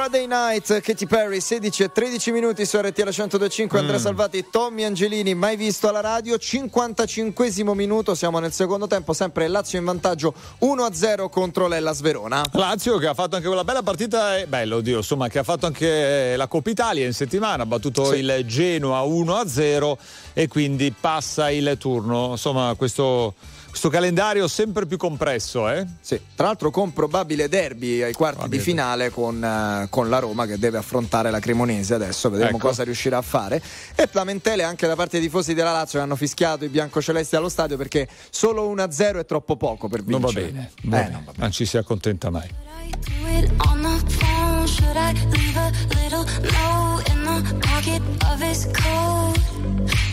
Friday 0.00 0.26
Night, 0.26 0.80
Katy 0.80 1.04
Perry, 1.04 1.42
16 1.42 1.82
e 1.82 1.92
13 1.92 2.30
minuti 2.32 2.64
su 2.64 2.78
RTL 2.78 3.02
1025, 3.10 3.78
Andrea 3.78 3.98
Mm. 3.98 4.02
Salvati, 4.02 4.46
Tommy 4.50 4.84
Angelini, 4.84 5.34
mai 5.34 5.56
visto 5.56 5.88
alla 5.90 6.00
radio, 6.00 6.38
55 6.38 7.74
minuto, 7.74 8.14
siamo 8.14 8.38
nel 8.38 8.50
secondo 8.50 8.86
tempo, 8.86 9.12
sempre 9.12 9.46
Lazio 9.46 9.78
in 9.78 9.84
vantaggio 9.84 10.32
1-0 10.60 11.28
contro 11.28 11.68
l'Ellas 11.68 12.00
Verona. 12.00 12.42
Lazio 12.52 12.96
che 12.96 13.08
ha 13.08 13.14
fatto 13.14 13.36
anche 13.36 13.46
quella 13.48 13.62
bella 13.62 13.82
partita, 13.82 14.38
eh, 14.38 14.46
bello 14.46 14.76
oddio, 14.76 14.96
insomma, 14.96 15.28
che 15.28 15.38
ha 15.38 15.42
fatto 15.42 15.66
anche 15.66 16.34
la 16.34 16.46
Coppa 16.46 16.70
Italia 16.70 17.04
in 17.04 17.12
settimana, 17.12 17.64
ha 17.64 17.66
battuto 17.66 18.06
Sì. 18.06 18.20
il 18.20 18.42
Genoa 18.46 19.02
1-0 19.02 19.98
e 20.32 20.48
quindi 20.48 20.94
passa 20.98 21.50
il 21.50 21.76
turno. 21.78 22.30
Insomma, 22.30 22.72
questo, 22.74 23.34
questo 23.70 23.88
calendario 23.88 24.46
sempre 24.48 24.84
più 24.86 24.96
compresso, 24.96 25.68
eh? 25.70 25.86
Sì, 26.00 26.20
tra 26.34 26.46
l'altro 26.46 26.70
con 26.70 26.92
probabile 26.92 27.48
derby 27.48 28.02
ai 28.02 28.12
quarti 28.12 28.36
Probabile 28.38 28.62
di 28.62 28.68
finale 28.70 29.10
con, 29.10 29.42
eh, 29.42 29.86
con 29.88 30.08
la 30.10 30.18
Roma 30.18 30.44
che 30.46 30.58
deve 30.58 30.78
affrontare 30.78 31.30
la 31.30 31.38
Cremonese 31.40 31.94
adesso, 31.94 32.28
vedremo 32.30 32.56
Ecco. 32.56 32.66
cosa 32.68 32.82
riuscirà 32.84 33.18
a 33.18 33.22
fare. 33.22 33.62
E 33.94 34.08
lamentele 34.12 34.62
anche 34.64 34.86
da 34.86 34.96
parte 34.96 35.18
dei 35.18 35.26
tifosi 35.26 35.54
della 35.54 35.72
Lazio 35.72 35.98
che 35.98 36.04
hanno 36.04 36.16
fischiato 36.16 36.64
i 36.64 36.68
biancocelesti 36.68 37.36
allo 37.36 37.48
stadio 37.48 37.76
perché 37.76 38.08
solo 38.30 38.68
1-0 38.74 39.18
è 39.20 39.24
troppo 39.24 39.56
poco 39.56 39.88
per 39.88 40.02
Non 40.04 40.20
vincere. 40.20 40.42
va 40.42 40.50
bene, 40.52 40.70
va 40.82 40.98
Eh, 40.98 41.02
bene. 41.04 41.24
non 41.36 41.50
ci 41.52 41.64
si 41.64 41.76
accontenta 41.76 42.28
mai. 42.30 42.48
Do 42.90 43.28
it 43.28 43.50
on 43.66 43.82
the 43.82 44.14
phone. 44.16 44.66
Should 44.66 44.96
I 44.96 45.12
leave 45.30 45.56
a 45.56 45.70
little 45.94 46.24
note 46.42 47.10
in 47.10 47.22
the 47.24 47.54
pocket 47.66 48.02
of 48.24 48.40
his 48.42 48.66
coat? 48.72 49.38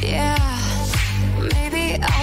Yeah. 0.01 0.35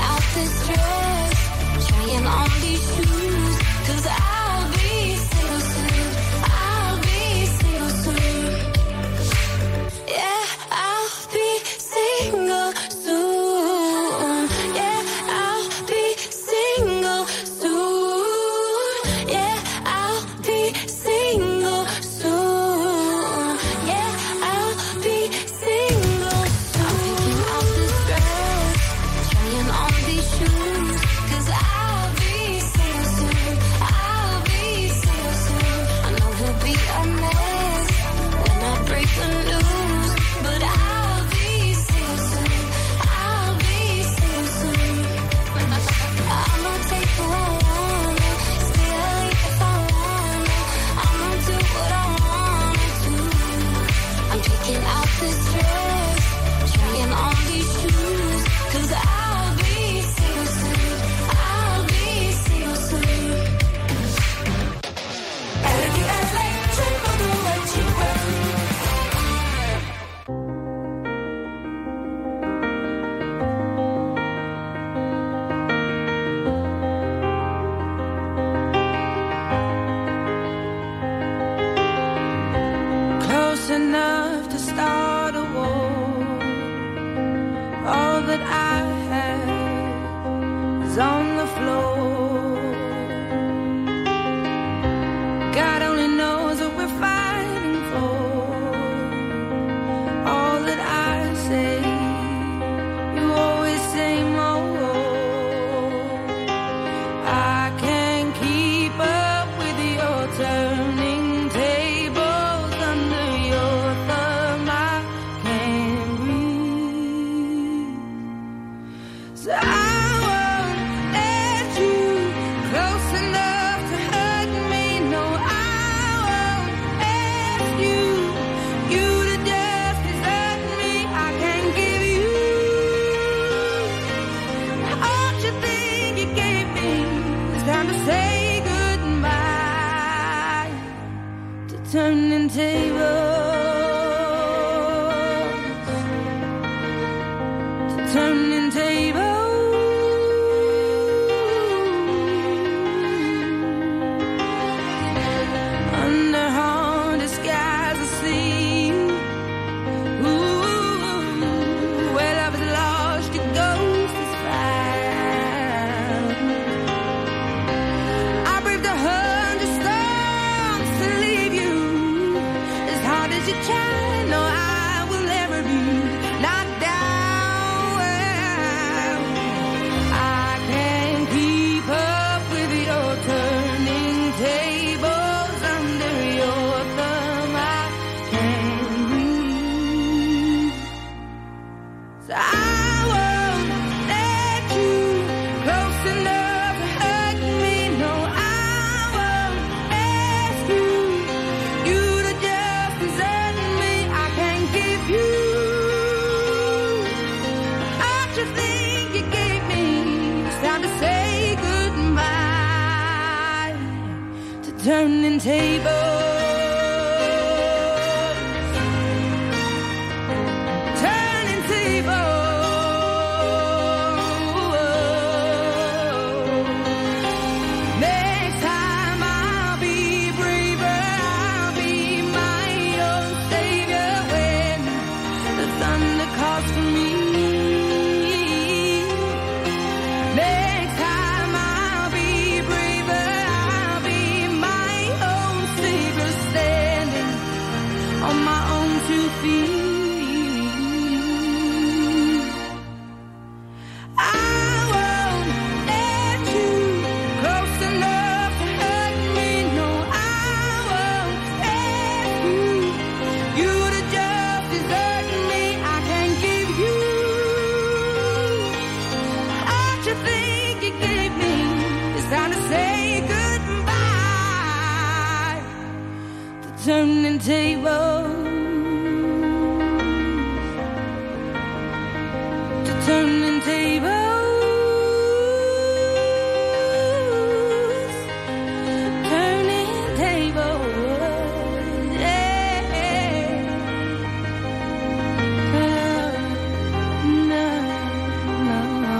out 0.00 0.22
this 0.34 0.66
dress, 0.66 1.88
trying 1.88 2.26
on 2.26 2.50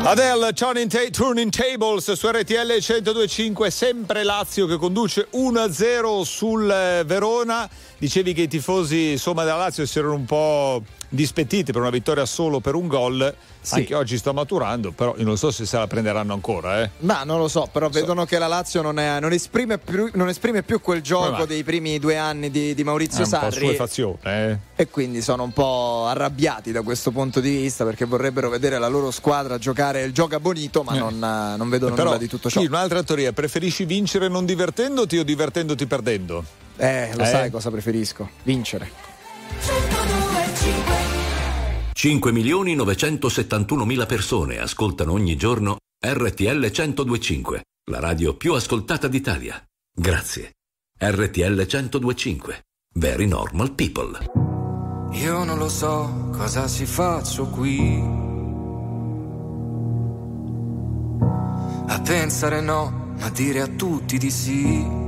Adele, 0.08 0.54
Turning, 0.54 0.90
Ta- 0.90 1.10
Turning 1.10 1.50
Tables 1.50 2.10
su 2.12 2.28
RTL 2.30 2.78
1025, 2.80 3.70
sempre 3.70 4.22
Lazio 4.22 4.64
che 4.64 4.78
conduce 4.78 5.28
1-0 5.34 6.22
sul 6.22 6.70
eh, 6.70 7.02
Verona. 7.04 7.68
Dicevi 7.98 8.32
che 8.32 8.40
i 8.42 8.48
tifosi 8.48 9.10
insomma, 9.10 9.44
della 9.44 9.58
Lazio 9.58 9.84
si 9.84 9.98
erano 9.98 10.14
un 10.14 10.24
po' 10.24 10.82
dispettiti 11.08 11.72
per 11.72 11.80
una 11.80 11.90
vittoria 11.90 12.24
solo 12.26 12.60
per 12.60 12.74
un 12.74 12.86
gol. 12.86 13.34
Sì. 13.60 13.74
Anche 13.74 13.94
oggi 13.94 14.16
sta 14.16 14.32
maturando, 14.32 14.92
però 14.92 15.14
io 15.18 15.24
non 15.24 15.36
so 15.36 15.50
se 15.50 15.66
se 15.66 15.76
la 15.76 15.86
prenderanno 15.86 16.32
ancora. 16.32 16.82
Eh. 16.82 16.90
Ma 17.00 17.24
non 17.24 17.38
lo 17.38 17.48
so, 17.48 17.68
però 17.70 17.88
vedono 17.88 18.24
che 18.24 18.38
la 18.38 18.46
Lazio 18.46 18.80
non, 18.82 18.98
è- 18.98 19.20
non 19.20 19.32
esprime 19.32 19.78
più, 19.78 20.08
non 20.14 20.28
esprime 20.28 20.62
più 20.62 20.80
quel 20.80 21.02
gioco 21.02 21.44
dei 21.44 21.64
primi 21.64 21.98
due 21.98 22.16
anni 22.16 22.50
di, 22.50 22.74
di 22.74 22.82
È 22.82 22.84
Maurizio 22.84 23.24
un 23.24 23.30
po' 23.30 23.36
Sarri. 23.36 23.66
suefazione. 23.66 24.18
Eh. 24.22 24.58
E 24.76 24.88
quindi 24.88 25.20
sono 25.20 25.42
un 25.42 25.52
po' 25.52 26.06
arrabbiati 26.06 26.72
da 26.72 26.82
questo 26.82 27.10
punto 27.10 27.40
di 27.40 27.50
vista 27.56 27.84
perché 27.84 28.04
vorrebbero 28.06 28.48
vedere 28.48 28.78
la 28.78 28.88
loro 28.88 29.10
squadra 29.10 29.58
giocare 29.58 30.02
il 30.02 30.12
gioca 30.12 30.40
bonito, 30.40 30.82
ma 30.82 30.94
Eh. 30.94 30.98
non, 30.98 31.18
non 31.58 31.68
vedono 31.68 31.94
Però, 31.94 32.06
nulla 32.06 32.18
di 32.18 32.28
tutto 32.28 32.48
ciò. 32.48 32.60
sì, 32.60 32.66
un'altra 32.66 33.02
teoria, 33.02 33.32
preferisci 33.32 33.84
vincere 33.84 34.28
non 34.28 34.46
divertendoti 34.46 35.18
o 35.18 35.24
divertendoti 35.24 35.86
perdendo? 35.86 36.44
Eh, 36.76 37.10
lo 37.14 37.22
Eh? 37.22 37.26
sai 37.26 37.50
cosa 37.50 37.70
preferisco? 37.70 38.28
Vincere. 38.44 39.97
5 42.00 42.30
milioni 42.30 42.76
971 42.76 43.84
mila 43.84 44.06
persone 44.06 44.60
ascoltano 44.60 45.10
ogni 45.10 45.34
giorno 45.34 45.78
RTL 46.00 46.70
1025, 46.70 47.64
la 47.90 47.98
radio 47.98 48.36
più 48.36 48.54
ascoltata 48.54 49.08
d'Italia. 49.08 49.60
Grazie. 49.92 50.52
RTL 50.96 51.66
1025. 51.66 52.66
Very 52.94 53.26
normal 53.26 53.72
people. 53.72 54.16
Io 55.10 55.42
non 55.42 55.58
lo 55.58 55.68
so 55.68 56.30
cosa 56.30 56.68
si 56.68 56.86
faccio 56.86 57.46
qui. 57.46 58.00
A 61.88 62.00
pensare 62.00 62.60
no, 62.60 63.16
ma 63.18 63.28
dire 63.30 63.60
a 63.62 63.66
tutti 63.66 64.18
di 64.18 64.30
sì. 64.30 65.07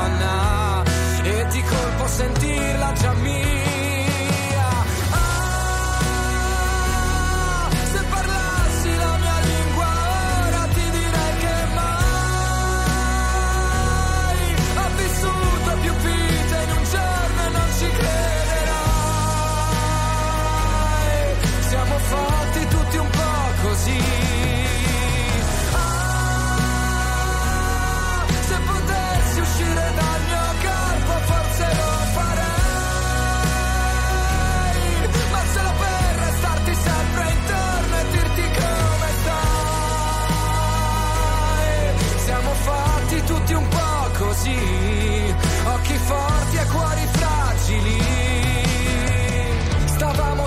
sentirla 2.11 2.91
già 2.93 3.13
mia. 3.23 3.50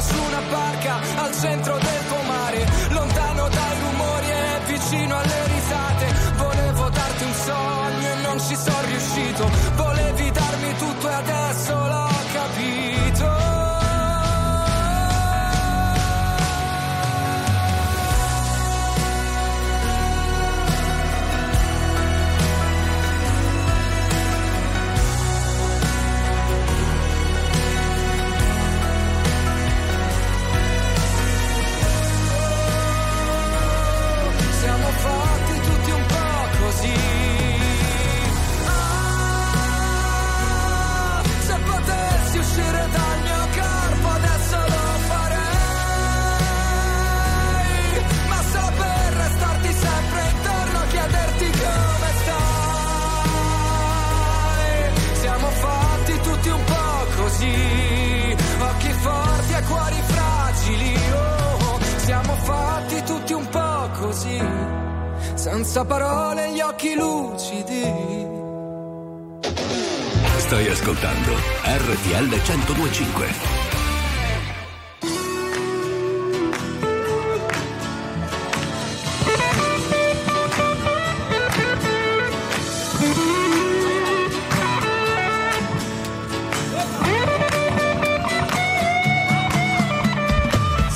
Su 0.05 0.23
una 0.23 0.43
barca 0.51 1.01
al 1.17 1.33
centro 1.35 1.79
del 1.79 2.05
pomare, 2.09 2.67
lontano 2.91 3.49
dai 3.49 3.79
rumori 3.81 4.31
e 4.31 4.61
vicino 4.67 5.17
alle 5.17 5.47
risate. 5.47 6.07
Volevo 6.37 6.89
darti 6.91 7.25
un 7.25 7.35
sogno 7.35 8.09
e 8.13 8.15
non 8.23 8.41
ci 8.41 8.57
sono 8.57 8.84
senza 65.45 65.85
parole 65.85 66.53
gli 66.53 66.61
occhi 66.61 66.95
lucidi. 66.95 67.83
Stai 70.39 70.67
ascoltando 70.69 71.33
RTL 71.65 72.29
1025. 72.33 73.29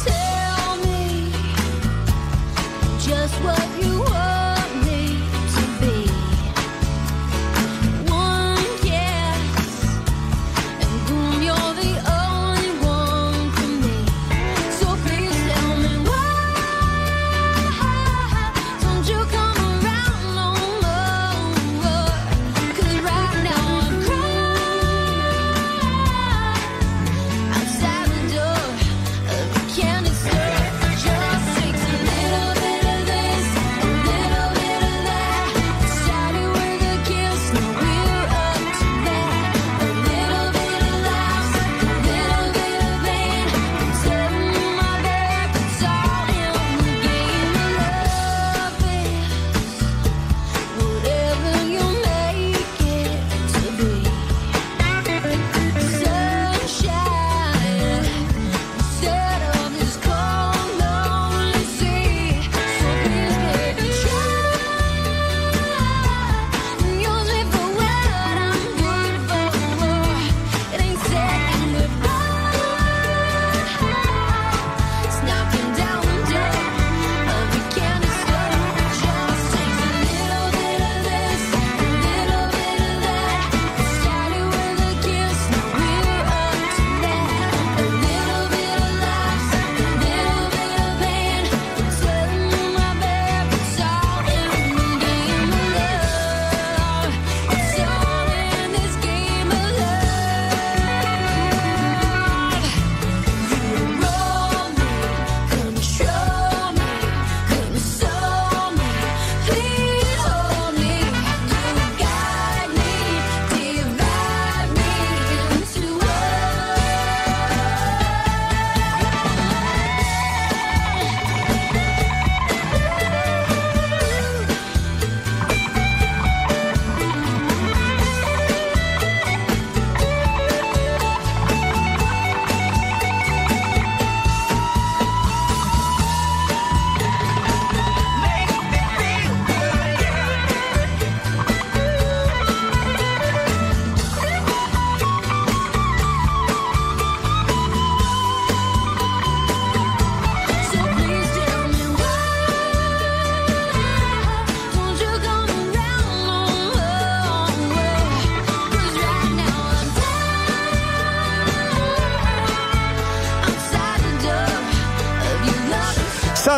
Tell 0.05 0.77
me 0.79 1.33
just 2.99 3.35
what 3.43 3.69
you 3.83 3.98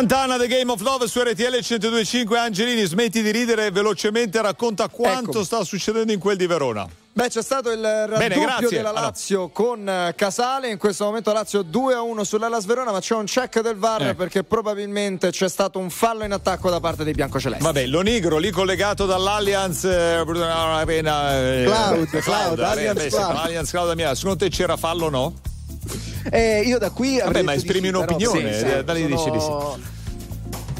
Santana 0.01 0.35
The 0.35 0.47
Game 0.47 0.71
of 0.71 0.81
Love 0.81 1.07
su 1.07 1.21
RTL 1.21 1.59
1025 1.61 2.35
Angelini 2.39 2.85
smetti 2.85 3.21
di 3.21 3.29
ridere 3.29 3.69
velocemente 3.69 4.41
racconta 4.41 4.87
quanto 4.87 5.29
Ecco. 5.29 5.43
sta 5.43 5.63
succedendo 5.63 6.11
in 6.11 6.17
quel 6.17 6.37
di 6.37 6.47
Verona 6.47 6.89
Beh, 7.13 7.29
c'è 7.29 7.43
stato 7.43 7.69
il 7.69 7.83
raddoppio 7.83 8.69
della 8.69 8.89
Allora. 8.89 9.01
Lazio 9.01 9.49
con 9.49 9.87
eh, 9.87 10.13
Casale. 10.15 10.69
In 10.69 10.79
questo 10.79 11.03
momento 11.03 11.31
Lazio 11.31 11.61
2 11.61 11.93
a 11.93 12.01
1 12.01 12.23
sull'Elas 12.23 12.65
Verona, 12.65 12.91
ma 12.91 12.99
c'è 12.99 13.13
un 13.13 13.25
check 13.25 13.59
del 13.59 13.75
VAR 13.75 14.01
Ecco. 14.01 14.15
perché 14.15 14.43
probabilmente 14.43 15.29
c'è 15.29 15.47
stato 15.47 15.77
un 15.77 15.91
fallo 15.91 16.23
in 16.23 16.31
attacco 16.31 16.71
da 16.71 16.79
parte 16.79 17.03
dei 17.03 17.13
biancocelesti. 17.13 17.63
Vabbè, 17.63 17.85
lo 17.85 18.01
Nigro 18.01 18.37
lì 18.37 18.49
collegato 18.49 19.05
dall'Allianz 19.05 19.83
eh, 19.83 20.21
eh, 20.21 20.23
Cloud, 20.23 22.07
eh, 22.11 22.19
Cloud, 22.21 22.59
vabbè, 22.59 22.63
Allianz 22.63 23.07
Cloud. 23.07 23.35
Allianz 23.35 23.69
Cloud. 23.69 24.11
Secondo 24.13 24.37
te 24.37 24.49
c'era 24.49 24.77
fallo 24.77 25.05
o 25.05 25.09
no? 25.09 25.33
Eh, 26.29 26.61
io 26.61 26.77
da 26.77 26.89
qui 26.91 27.15
Vabbè, 27.17 27.25
avrei 27.27 27.43
ma 27.43 27.53
esprimi 27.53 27.87
sì, 27.87 27.93
un'opinione, 27.93 28.53
sì, 28.53 28.65
eh, 28.65 28.83
da 28.83 28.93
lì 28.93 29.05
dici 29.05 29.29
di 29.31 29.39
sì. 29.39 29.49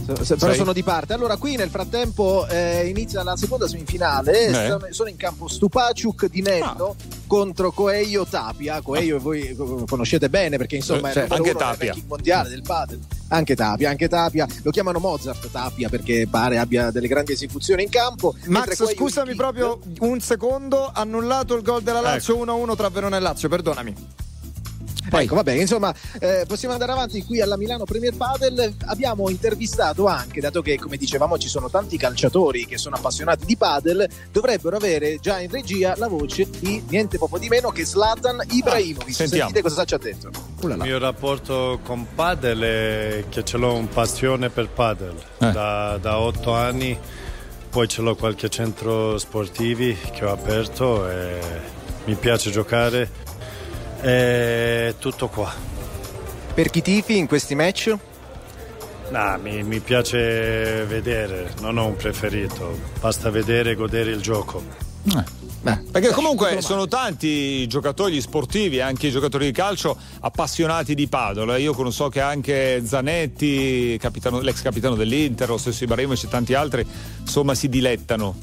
Se- 0.04 0.36
però 0.36 0.48
Sai? 0.52 0.56
sono 0.56 0.74
di 0.74 0.84
parte. 0.84 1.14
Allora, 1.14 1.38
qui 1.38 1.56
nel 1.56 1.70
frattempo 1.70 2.46
eh, 2.48 2.88
inizia 2.88 3.24
la 3.24 3.38
seconda 3.38 3.68
semifinale. 3.68 4.48
Eh. 4.48 4.54
Sono, 4.54 4.88
sono 4.90 5.10
in 5.10 5.16
campo 5.16 5.48
Stupaciuk 5.48 6.28
di 6.28 6.42
Netto 6.42 6.96
Ah. 7.00 7.04
contro 7.28 7.72
Coelho 7.72 8.26
Tapia. 8.26 8.82
Coelho 8.82 9.20
voi 9.20 9.56
co- 9.56 9.86
conoscete 9.88 10.28
bene 10.30 10.58
perché 10.58 10.76
insomma 10.76 11.00
Eh, 11.00 11.04
è 11.04 11.08
il 11.08 11.14
certo. 11.14 11.34
Anche 11.36 11.54
Tapia. 11.54 11.86
ranking 11.92 12.08
mondiale 12.10 12.50
del 12.50 12.62
padel. 12.64 13.00
Anche 13.30 13.56
Tapia, 13.56 13.90
anche 13.90 14.10
Tapia. 14.10 14.48
Lo 14.64 14.72
chiamano 14.72 15.00
Mozart 15.00 15.50
Tapia 15.50 15.88
perché 15.88 16.28
pare 16.30 16.58
abbia 16.58 16.92
delle 16.92 17.08
grandi 17.08 17.32
esecuzioni 17.32 17.84
in 17.84 17.90
campo. 17.90 18.36
Max, 18.48 18.94
scusami 18.94 19.34
proprio 19.36 19.80
un 20.00 20.20
secondo, 20.20 20.90
annullato 20.94 21.56
il 21.56 21.62
gol 21.62 21.84
della 21.84 22.02
Lazio 22.02 22.36
1-1 22.44 22.76
tra 22.76 22.90
Verona 22.90 23.16
e 23.16 23.20
Lazio, 23.22 23.48
perdonami. 23.48 23.96
Ecco, 25.10 25.36
vabbè, 25.36 25.52
insomma, 25.54 25.94
eh, 26.20 26.46
possiamo 26.48 26.74
andare 26.74 26.92
avanti 26.92 27.24
qui 27.24 27.42
alla 27.42 27.58
Milano 27.58 27.86
Premier 27.86 28.16
Padel. 28.16 28.74
Abbiamo 28.86 29.30
intervistato 29.30 30.06
anche, 30.08 30.40
dato 30.40 30.62
che, 30.62 30.78
come 30.78 30.98
dicevamo, 30.98 31.38
ci 31.38 31.48
sono 31.48 31.70
tanti 31.70 31.98
calciatori 31.98 32.66
che 32.66 32.78
sono 32.78 32.96
appassionati 32.96 33.46
di 33.46 33.58
padel, 33.58 34.08
dovrebbero 34.32 34.76
avere 34.78 35.18
già 35.20 35.40
in 35.40 35.50
regia 35.50 35.96
la 35.98 36.08
voce 36.08 36.48
di 36.60 36.84
niente 36.90 37.18
poco 37.18 37.38
di 37.38 37.48
meno 37.50 37.70
che 37.72 37.86
Zlatan 37.86 38.42
Ibrahimovic. 38.50 39.14
sentiamo. 39.16 39.50
Sentite 39.50 39.62
cosa 39.62 39.84
ci 39.86 39.94
ha 39.94 39.98
detto. 39.98 40.30
Il 40.62 40.78
mio 40.80 41.00
rapporto 41.00 41.80
con 41.84 42.08
padel 42.14 42.60
è 42.60 43.24
che 43.30 43.44
ce 43.44 43.58
l'ho 43.58 43.74
un 43.74 43.90
passione 43.90 44.50
per 44.50 44.70
padel 44.70 45.16
Eh. 45.40 45.52
da, 45.52 45.98
da 46.00 46.20
otto 46.20 46.54
anni, 46.54 46.98
poi 47.70 47.88
ce 47.88 48.02
l'ho 48.02 48.16
qualche 48.16 48.50
centro 48.50 49.18
sportivi 49.18 49.98
che 50.14 50.26
ho 50.26 50.32
aperto 50.32 51.10
e 51.10 51.40
mi 52.06 52.16
piace 52.16 52.52
giocare. 52.52 53.30
È 54.02 54.96
tutto 54.98 55.28
qua. 55.28 55.54
Per 56.54 56.70
chi 56.70 56.82
tifi 56.82 57.18
in 57.18 57.28
questi 57.28 57.56
match? 57.56 57.96
Nah, 59.12 59.38
mi, 59.38 59.62
mi 59.64 59.80
piace 59.80 60.86
vedere, 60.86 61.54
non 61.60 61.78
ho 61.78 61.86
un 61.86 61.96
preferito, 61.96 62.78
basta 63.00 63.30
vedere 63.30 63.72
e 63.72 63.76
godere 63.76 64.12
il 64.12 64.22
gioco. 64.22 64.64
Perché 65.92 66.10
comunque 66.10 66.62
sono 66.62 66.88
tanti 66.88 67.28
i 67.28 67.68
giocatori, 67.68 68.16
gli 68.16 68.22
sportivi, 68.22 68.82
anche 68.82 69.08
i 69.08 69.12
giocatori 69.12 69.46
di 69.46 69.52
calcio 69.52 69.96
appassionati 70.22 70.96
di 70.96 71.08
paddle. 71.08 71.60
Io 71.60 71.92
so 71.92 72.10
che 72.10 72.22
anche 72.22 72.82
Zanetti, 72.84 73.98
capitano- 74.00 74.40
l'ex 74.40 74.62
capitano 74.62 74.96
dell'Inter, 74.96 75.50
lo 75.50 75.58
stesso 75.58 75.84
Ibrahimovic 75.84 76.24
e 76.24 76.28
tanti 76.28 76.54
altri, 76.56 76.86
insomma, 77.20 77.54
si 77.54 77.70
dilettano. 77.70 78.36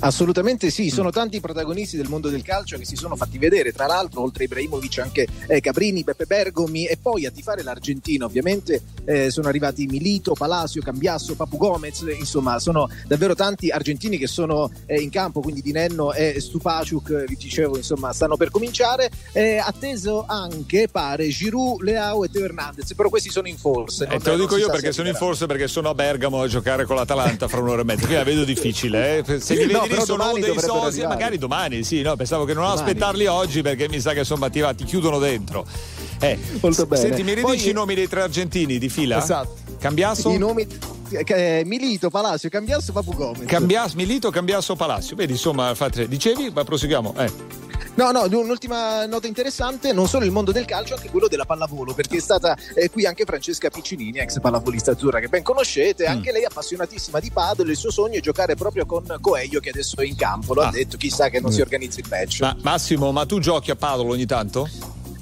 Assolutamente 0.00 0.70
sì, 0.70 0.84
Mm. 0.84 0.88
sono 0.88 1.10
tanti 1.10 1.36
i 1.36 1.40
protagonisti 1.40 1.96
del 1.96 2.08
mondo 2.08 2.28
del 2.30 2.42
calcio 2.42 2.76
che 2.78 2.84
si 2.86 2.96
sono 2.96 3.16
fatti 3.16 3.38
vedere, 3.38 3.72
tra 3.72 3.86
l'altro 3.86 4.22
oltre 4.22 4.44
a 4.44 4.46
Ibrahimovic 4.46 4.98
anche 4.98 5.26
eh, 5.46 5.60
Cabrini, 5.60 6.02
Beppe 6.04 6.24
Bergomi 6.26 6.86
e 6.86 6.96
poi 7.00 7.26
a 7.26 7.30
tifare 7.30 7.62
l'Argentina 7.62 8.24
ovviamente 8.24 8.82
eh, 9.04 9.30
sono 9.30 9.48
arrivati 9.48 9.86
Milito, 9.86 10.32
Palacio, 10.32 10.80
Cambiasso, 10.80 11.34
Papu 11.34 11.56
Gomez, 11.58 12.04
insomma 12.18 12.58
sono 12.58 12.88
davvero 13.06 13.34
tanti 13.34 13.68
argentini 13.70 14.16
che 14.18 14.26
sono 14.26 14.70
eh, 14.86 15.00
in 15.00 15.10
campo, 15.10 15.40
quindi 15.40 15.60
Di 15.60 15.72
Nenno 15.72 16.12
e 16.12 16.40
Stupaciuk, 16.40 17.10
eh, 17.10 17.24
vi 17.26 17.36
dicevo 17.36 17.76
insomma 17.76 18.12
stanno 18.12 18.36
per 18.36 18.50
cominciare, 18.50 19.10
Eh, 19.32 19.58
atteso 19.58 20.24
anche 20.26 20.88
pare 20.90 21.28
Giroud, 21.28 21.82
Leao 21.82 22.24
e 22.24 22.30
Teo 22.30 22.44
Hernandez, 22.44 22.94
però 22.94 23.08
questi 23.10 23.30
sono 23.30 23.48
in 23.48 23.56
forse. 23.58 24.06
Eh, 24.10 24.18
te 24.18 24.30
lo 24.30 24.36
dico 24.38 24.56
io 24.56 24.70
perché 24.70 24.92
sono 24.92 25.08
in 25.08 25.14
forse 25.14 25.46
perché 25.46 25.68
sono 25.68 25.90
a 25.90 25.94
Bergamo 25.94 26.40
a 26.40 26.48
giocare 26.48 26.84
con 26.84 26.96
l'Atalanta 26.96 27.48
fra 27.48 27.60
un'ora 27.60 27.82
e 27.82 27.84
mezza. 27.84 27.98
Quindi 28.06 28.16
la 28.16 28.24
vedo 28.24 28.44
difficile. 28.44 29.18
eh. 29.24 29.40
Se 29.40 29.54
li 29.54 29.66
vedi 29.66 29.72
No, 29.72 29.86
lì 29.96 30.02
sono 30.04 30.32
dei 30.32 30.50
arrivare. 30.50 31.06
magari 31.06 31.38
domani, 31.38 31.82
sì, 31.84 32.02
no, 32.02 32.16
pensavo 32.16 32.44
che 32.44 32.54
non 32.54 32.62
Domani. 32.64 32.80
aspettarli 32.80 33.26
oggi 33.26 33.62
perché 33.62 33.88
mi 33.88 34.00
sa 34.00 34.12
che 34.12 34.20
insomma 34.20 34.48
ti, 34.48 34.60
va- 34.60 34.74
ti 34.74 34.84
chiudono 34.84 35.18
dentro. 35.18 35.66
Eh, 36.20 36.38
Molto 36.60 36.86
bene. 36.86 37.02
Senti, 37.02 37.22
mi 37.22 37.34
ridici 37.34 37.62
Poi- 37.62 37.70
i 37.70 37.72
nomi 37.72 37.94
dei 37.94 38.08
tre 38.08 38.22
argentini 38.22 38.78
di 38.78 38.88
fila? 38.88 39.18
Esatto. 39.18 39.56
Cambiasso? 39.78 40.30
I 40.30 40.38
nomi 40.38 40.66
eh, 41.10 41.62
Milito, 41.64 42.10
Palacio, 42.10 42.48
Cambiasso, 42.48 42.92
Papu 42.92 43.14
Gomez. 43.14 43.46
Cambiasso, 43.46 43.96
Milito, 43.96 44.30
Cambiasso, 44.30 44.76
Palacio. 44.76 45.16
Vedi, 45.16 45.32
insomma, 45.32 45.74
dicevi, 46.06 46.50
ma 46.54 46.62
proseguiamo. 46.64 47.14
Eh. 47.18 47.32
No, 48.00 48.10
no, 48.12 48.22
un'ultima 48.40 49.04
nota 49.04 49.26
interessante, 49.26 49.92
non 49.92 50.08
solo 50.08 50.24
il 50.24 50.30
mondo 50.30 50.52
del 50.52 50.64
calcio, 50.64 50.94
anche 50.94 51.10
quello 51.10 51.28
della 51.28 51.44
pallavolo, 51.44 51.92
perché 51.92 52.16
è 52.16 52.20
stata 52.20 52.56
eh, 52.74 52.88
qui 52.88 53.04
anche 53.04 53.26
Francesca 53.26 53.68
Piccinini, 53.68 54.18
ex 54.20 54.40
pallavolista 54.40 54.92
azzurra 54.92 55.20
che 55.20 55.28
ben 55.28 55.42
conoscete, 55.42 56.04
Mm. 56.08 56.12
anche 56.12 56.32
lei 56.32 56.46
appassionatissima 56.46 57.20
di 57.20 57.30
paddle, 57.30 57.70
il 57.70 57.76
suo 57.76 57.90
sogno 57.90 58.14
è 58.16 58.20
giocare 58.20 58.54
proprio 58.54 58.86
con 58.86 59.04
Coelho 59.20 59.60
che 59.60 59.68
adesso 59.68 59.96
è 59.98 60.06
in 60.06 60.16
campo, 60.16 60.54
lo 60.54 60.62
Ah. 60.62 60.68
ha 60.68 60.70
detto, 60.70 60.96
chissà 60.96 61.28
che 61.28 61.40
non 61.40 61.52
si 61.52 61.60
organizzi 61.60 62.00
il 62.00 62.06
match. 62.08 62.40
Ma 62.40 62.56
Massimo, 62.62 63.12
ma 63.12 63.26
tu 63.26 63.38
giochi 63.38 63.70
a 63.70 63.76
paddle 63.76 64.08
ogni 64.08 64.24
tanto? 64.24 64.66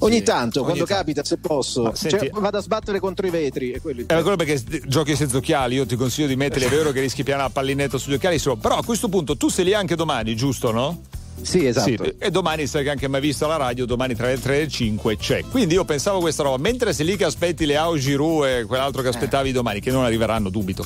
Ogni 0.00 0.22
tanto, 0.22 0.60
ogni 0.60 0.66
quando 0.68 0.84
tanto. 0.84 0.94
capita, 1.02 1.24
se 1.24 1.38
posso, 1.38 1.92
senti- 1.96 2.16
cioè, 2.28 2.30
vado 2.30 2.58
a 2.58 2.60
sbattere 2.62 3.00
contro 3.00 3.26
i 3.26 3.30
vetri. 3.30 3.76
Quello 3.80 3.98
è 3.98 4.00
il 4.02 4.06
È 4.06 4.22
quello 4.22 4.36
perché 4.36 4.62
giochi 4.86 5.16
senza 5.16 5.36
occhiali, 5.38 5.74
io 5.74 5.84
ti 5.84 5.96
consiglio 5.96 6.28
di 6.28 6.36
metterli, 6.36 6.66
è 6.66 6.68
vero 6.70 6.92
che 6.92 7.00
rischi 7.00 7.24
piano 7.24 7.42
la 7.42 7.50
pallinetta 7.50 7.98
sugli 7.98 8.14
occhiali, 8.14 8.38
solo- 8.38 8.54
però 8.54 8.76
a 8.76 8.84
questo 8.84 9.08
punto 9.08 9.36
tu 9.36 9.48
sei 9.48 9.64
lì 9.64 9.74
anche 9.74 9.96
domani, 9.96 10.36
giusto 10.36 10.70
no? 10.70 11.00
Sì, 11.40 11.66
esatto. 11.66 12.14
e 12.18 12.30
domani 12.30 12.66
sai 12.66 12.84
che 12.84 12.90
anche 12.90 13.08
mai 13.08 13.20
visto 13.20 13.46
la 13.46 13.56
radio, 13.56 13.86
domani 13.86 14.14
tra 14.14 14.26
le 14.26 14.38
3 14.40 14.56
e 14.56 14.60
le 14.60 14.68
5 14.68 15.16
c'è. 15.16 15.44
Quindi 15.50 15.74
io 15.74 15.84
pensavo 15.84 16.20
questa 16.20 16.42
roba, 16.42 16.58
mentre 16.58 16.92
sei 16.92 17.06
lì 17.06 17.16
che 17.16 17.24
aspetti 17.24 17.64
le 17.66 17.76
Ao 17.76 17.96
Giroud 17.96 18.44
e 18.46 18.64
quell'altro 18.64 19.02
che 19.02 19.08
aspettavi 19.08 19.52
domani, 19.52 19.80
che 19.80 19.90
non 19.90 20.04
arriveranno, 20.04 20.48
dubito. 20.50 20.84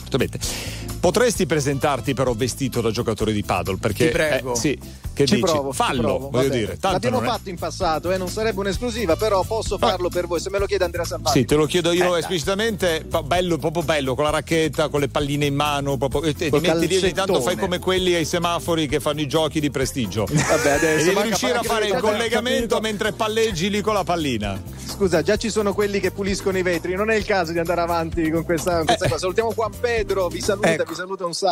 Potresti 1.00 1.46
presentarti 1.46 2.14
però 2.14 2.32
vestito 2.32 2.80
da 2.80 2.92
giocatore 2.92 3.32
di 3.32 3.42
paddle, 3.42 3.76
perché 3.76 4.06
Ti 4.06 4.12
prego. 4.12 4.52
eh, 4.52 4.56
sì, 4.56 4.78
che 5.24 5.28
Ci 5.28 5.40
dici? 5.40 5.52
provo, 5.52 5.72
Fallo, 5.72 6.02
provo, 6.02 6.30
voglio 6.30 6.48
dire. 6.48 6.78
Tanto 6.78 6.88
L'abbiamo 6.90 7.20
è- 7.22 7.24
fatto 7.26 7.48
in 7.48 7.56
passato, 7.58 8.10
eh, 8.10 8.16
non 8.18 8.28
sarebbe 8.28 8.60
un'esclusiva, 8.60 9.16
però 9.16 9.42
posso 9.44 9.78
farlo 9.78 10.08
per 10.08 10.26
voi, 10.26 10.40
se 10.40 10.50
me 10.50 10.58
lo 10.58 10.66
chiede 10.66 10.84
Andrea 10.84 11.04
Salvati. 11.04 11.38
Sì, 11.38 11.44
te 11.44 11.54
lo 11.54 11.66
chiedo 11.66 11.92
io 11.92 12.16
Eh, 12.16 12.20
esplicitamente, 12.20 13.04
pa- 13.08 13.22
bello, 13.22 13.56
proprio 13.58 13.82
bello, 13.82 14.14
con 14.14 14.24
la 14.24 14.30
racchetta, 14.30 14.88
con 14.88 15.00
le 15.00 15.08
palline 15.08 15.46
in 15.46 15.54
mano, 15.54 15.96
proprio, 15.96 16.22
e 16.22 16.34
ti 16.34 16.48
metti 16.50 16.86
lì 16.86 16.96
ogni 16.96 17.12
tanto 17.12 17.40
fai 17.40 17.56
come 17.56 17.78
quelli 17.78 18.14
ai 18.14 18.24
semafori 18.24 18.86
che 18.88 19.00
fanno 19.00 19.20
i 19.20 19.26
giochi 19.26 19.60
di 19.60 19.70
prestigio. 19.70 20.24
Vabbè, 20.30 20.70
adesso 20.70 21.10
e 21.10 21.12
devi 21.14 21.22
riuscire 21.28 21.52
a 21.58 21.62
fare 21.62 21.86
il 21.86 21.96
collegamento 21.98 22.80
mentre 22.80 23.12
palleggi 23.12 23.70
lì 23.70 23.80
con 23.80 23.94
la 23.94 24.04
pallina. 24.04 24.60
Scusa, 24.86 25.22
già 25.22 25.36
ci 25.36 25.48
sono 25.50 25.72
quelli 25.72 26.00
che 26.00 26.10
puliscono 26.10 26.58
i 26.58 26.62
vetri, 26.62 26.94
non 26.94 27.10
è 27.10 27.14
il 27.16 27.24
caso 27.24 27.52
di 27.52 27.58
andare 27.58 27.80
avanti 27.80 28.30
con 28.30 28.44
questa, 28.44 28.76
con 28.76 28.86
questa 28.86 29.06
cosa. 29.06 29.18
Salutiamo 29.18 29.52
Juan 29.54 29.72
Pedro, 29.80 30.28
vi 30.28 30.40
saluta, 30.40 30.68
Ecco. 30.72 30.84
vi 30.88 30.94
saluta 30.94 31.24
un 31.26 31.34
sacco. 31.34 31.50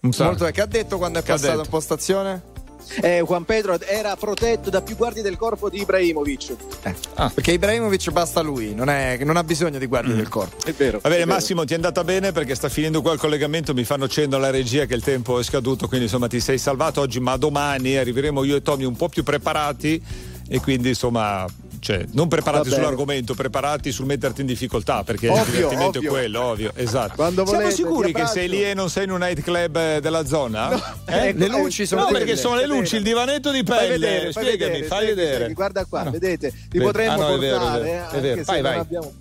sacco. 0.00 0.22
Molto 0.24 0.34
bene. 0.44 0.52
Che 0.52 0.60
ha 0.60 0.66
detto 0.66 0.98
quando 0.98 1.18
è 1.18 1.22
Che 1.22 1.32
passato 1.32 1.60
in 1.60 1.68
postazione? 1.68 2.42
Eh, 3.00 3.22
Juan 3.24 3.44
Pedro 3.44 3.80
era 3.80 4.16
protetto 4.16 4.70
da 4.70 4.82
più 4.82 4.96
guardie 4.96 5.22
del 5.22 5.36
corpo 5.36 5.68
di 5.68 5.80
Ibrahimovic. 5.80 6.56
Ah. 7.14 7.30
Perché 7.32 7.52
Ibrahimovic 7.52 8.10
basta 8.10 8.40
lui, 8.40 8.74
non, 8.74 8.88
è, 8.88 9.18
non 9.22 9.36
ha 9.36 9.44
bisogno 9.44 9.78
di 9.78 9.86
guardie 9.86 10.14
del 10.14 10.28
corpo. 10.28 10.66
È 10.66 10.72
vero. 10.72 10.98
Va 10.98 11.08
bene, 11.08 11.24
vero. 11.24 11.32
Massimo, 11.32 11.64
ti 11.64 11.72
è 11.72 11.76
andata 11.76 12.02
bene 12.04 12.32
perché 12.32 12.54
sta 12.54 12.68
finendo 12.68 13.02
qua 13.02 13.12
il 13.12 13.18
collegamento. 13.18 13.74
Mi 13.74 13.84
fanno 13.84 14.08
cenno 14.08 14.36
alla 14.36 14.50
regia 14.50 14.86
che 14.86 14.94
il 14.94 15.02
tempo 15.02 15.38
è 15.38 15.42
scaduto, 15.42 15.86
quindi 15.86 16.06
insomma 16.06 16.26
ti 16.26 16.40
sei 16.40 16.58
salvato 16.58 17.00
oggi, 17.00 17.20
ma 17.20 17.36
domani 17.36 17.96
arriveremo 17.96 18.44
io 18.44 18.56
e 18.56 18.62
Tommy 18.62 18.84
un 18.84 18.96
po' 18.96 19.08
più 19.08 19.22
preparati 19.22 20.02
e 20.48 20.60
quindi 20.60 20.88
insomma. 20.88 21.46
Cioè, 21.80 22.04
non 22.12 22.28
preparati 22.28 22.68
sull'argomento, 22.70 23.34
preparati 23.34 23.90
sul 23.90 24.04
metterti 24.04 24.42
in 24.42 24.46
difficoltà 24.46 25.02
perché 25.02 25.26
il 25.26 25.32
Ovvio, 25.32 25.44
divertimento 25.44 25.98
ovvio. 25.98 26.10
è 26.10 26.12
quello, 26.12 26.42
ovvio, 26.42 26.72
esatto. 26.74 27.14
Quando 27.16 27.44
Siamo 27.46 27.58
volete, 27.62 27.74
sicuri 27.74 28.12
che 28.12 28.26
sei 28.26 28.48
lì 28.50 28.62
e 28.62 28.74
non 28.74 28.90
sei 28.90 29.04
in 29.04 29.12
un 29.12 29.18
nightclub 29.20 29.76
eh, 29.76 30.00
della 30.02 30.26
zona? 30.26 30.68
Eh, 31.06 31.32
Le 31.32 31.48
luci 31.48 31.86
sono 31.86 32.02
no, 32.02 32.06
quelle. 32.08 32.24
perché 32.24 32.38
sono 32.40 32.56
le 32.56 32.66
luci, 32.66 32.96
il 32.96 33.02
divanetto 33.02 33.50
di 33.50 33.62
Fai 33.64 33.88
pelle. 33.88 33.98
vedere, 33.98 34.32
fai 34.32 34.44
Spiegami, 34.44 34.70
vedere, 34.72 34.86
fai 34.88 35.06
vedere. 35.06 35.52
Guarda 35.54 35.84
qua, 35.86 36.00
Ah, 36.00 36.04
no. 36.04 36.10
vedete, 36.10 36.50
vi 36.50 36.78
Vedi. 36.78 36.84
potremmo 36.84 37.12
Ah, 37.12 37.16
no, 37.16 37.34
è 37.34 37.38
vero, 37.38 37.56
è 37.56 37.58
portare, 37.58 37.82
vero, 37.82 37.90
eh, 37.90 37.96
è 37.96 38.02
anche 38.04 38.20
vero. 38.20 38.36
se 38.36 38.44
Vai, 38.44 38.60
non 38.62 38.70
vai. 38.70 38.80
abbiamo 38.80 39.12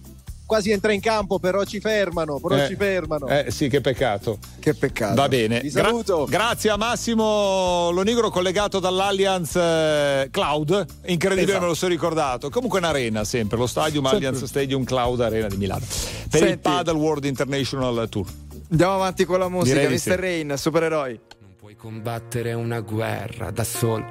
quasi 0.50 0.72
entra 0.72 0.92
in 0.92 1.00
campo, 1.00 1.38
però 1.38 1.64
ci 1.64 1.80
fermano, 1.80 2.40
però 2.40 2.56
Eh, 2.56 2.68
ci 2.70 2.76
fermano. 2.76 3.28
Eh 3.28 3.52
sì, 3.52 3.70
che 3.70 3.82
peccato. 3.82 4.40
Che 4.60 4.74
peccato. 4.74 5.14
Va 5.14 5.28
bene. 5.28 5.60
Vi 5.62 5.70
saluto. 5.70 6.26
grazie 6.28 6.72
a 6.72 6.76
Massimo 6.76 7.92
Lonigro 7.92 8.32
collegato 8.32 8.80
dall'Allianz 8.80 9.56
eh, 9.56 10.28
Cloud. 10.32 10.86
Incredibile, 11.06 11.50
Esatto. 11.52 11.62
me 11.62 11.68
lo 11.68 11.76
sono 11.76 11.92
ricordato. 11.92 12.50
Comunque 12.50 12.80
un'arena 12.80 13.24
sempre, 13.24 13.60
lo 13.60 13.68
stadium 13.68 14.08
Allianz 14.08 14.44
Stadium 14.46 14.84
Cloud 14.84 15.22
Arena 15.22 15.48
di 15.48 15.58
Milano. 15.58 15.86
Per 16.32 16.42
il 16.42 16.48
Senti. 16.48 16.58
Paddle 16.62 16.98
World 16.98 17.26
International 17.26 18.10
Tour. 18.10 18.26
Andiamo 18.72 18.96
avanti 18.96 19.26
con 19.26 19.38
la 19.38 19.50
musica. 19.50 19.76
Direi 19.80 19.94
Mr. 19.94 20.00
sì. 20.00 20.16
Rain, 20.16 20.54
supereroi. 20.58 21.20
Puoi 21.60 21.76
combattere 21.76 22.54
una 22.54 22.80
guerra 22.80 23.52
da 23.52 23.64
solo, 23.64 24.04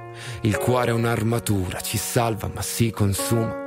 il 0.43 0.57
cuore 0.59 0.91
è 0.91 0.95
un'armatura, 0.95 1.81
ci 1.81 1.97
salva 1.97 2.49
ma 2.55 2.63
si 2.63 2.91
consuma. 2.93 3.67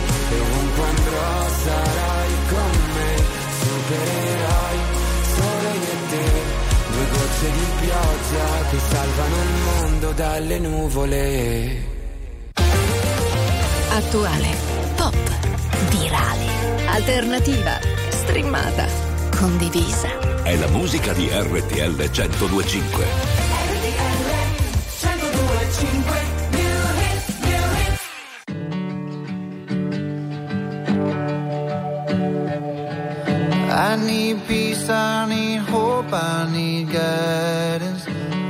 e 0.31 0.39
ovunque 0.39 0.83
andrò 0.83 1.49
sarai 1.63 2.31
con 2.49 2.71
me, 2.95 3.11
supereroi 3.61 4.77
solo 5.35 5.69
io 5.69 5.91
e 5.91 6.09
te. 6.09 6.25
Due 6.91 7.05
gocce 7.11 7.51
di 7.51 7.65
pioggia 7.79 8.47
che 8.69 8.79
salvano 8.89 9.35
il 9.35 9.53
mondo 9.65 10.11
dalle 10.11 10.59
nuvole. 10.59 11.89
Attuale, 13.89 14.55
pop, 14.95 15.15
virale, 15.89 16.85
alternativa, 16.87 17.77
streamata, 18.09 18.85
condivisa. 19.37 20.43
È 20.43 20.55
la 20.55 20.67
musica 20.69 21.13
di 21.13 21.29
RTL 21.29 22.09
1025. 22.09 23.60
I 33.83 33.95
need 33.95 34.45
peace, 34.47 34.87
I 34.89 35.25
need 35.27 35.61
hope, 35.61 36.13
I 36.13 36.47
need 36.53 36.91
guidance. 36.91 38.05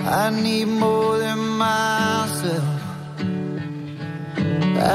I 0.05 0.29
need 0.29 0.65
more 0.65 1.17
than 1.19 1.39
myself. 1.57 2.81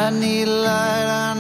I 0.03 0.11
need 0.11 0.45
light, 0.45 1.09
I 1.31 1.36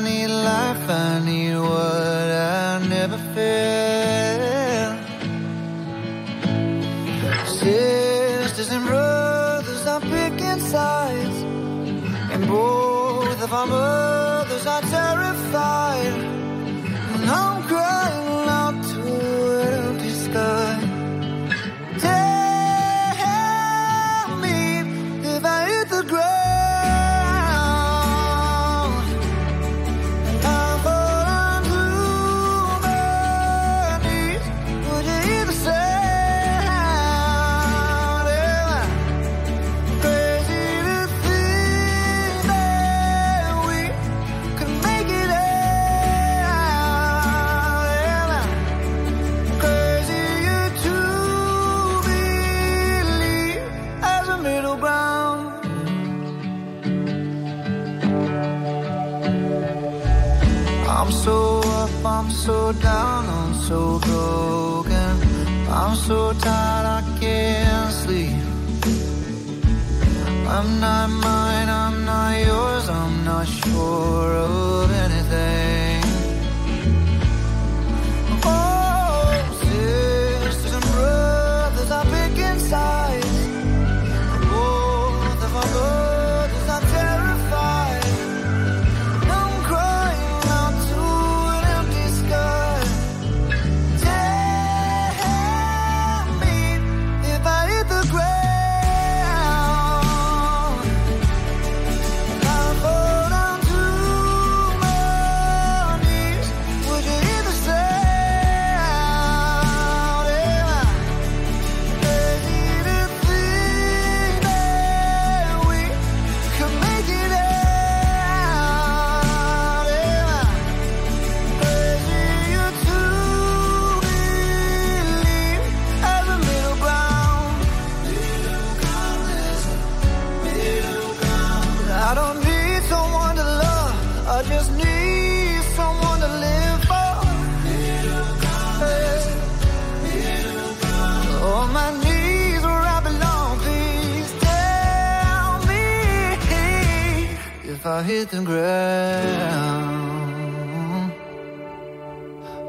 I 147.96 148.02
hit 148.02 148.28
the 148.28 148.42
ground. 148.42 148.72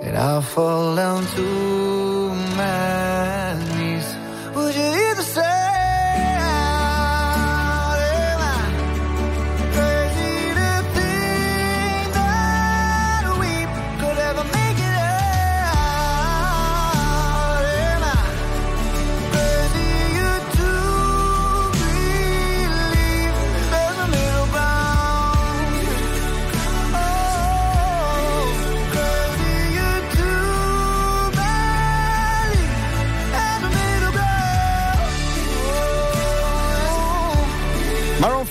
And 0.02 0.18
I 0.18 0.40
fall 0.40 0.95
down 0.95 1.26
to 1.36 1.48
my 2.56 3.07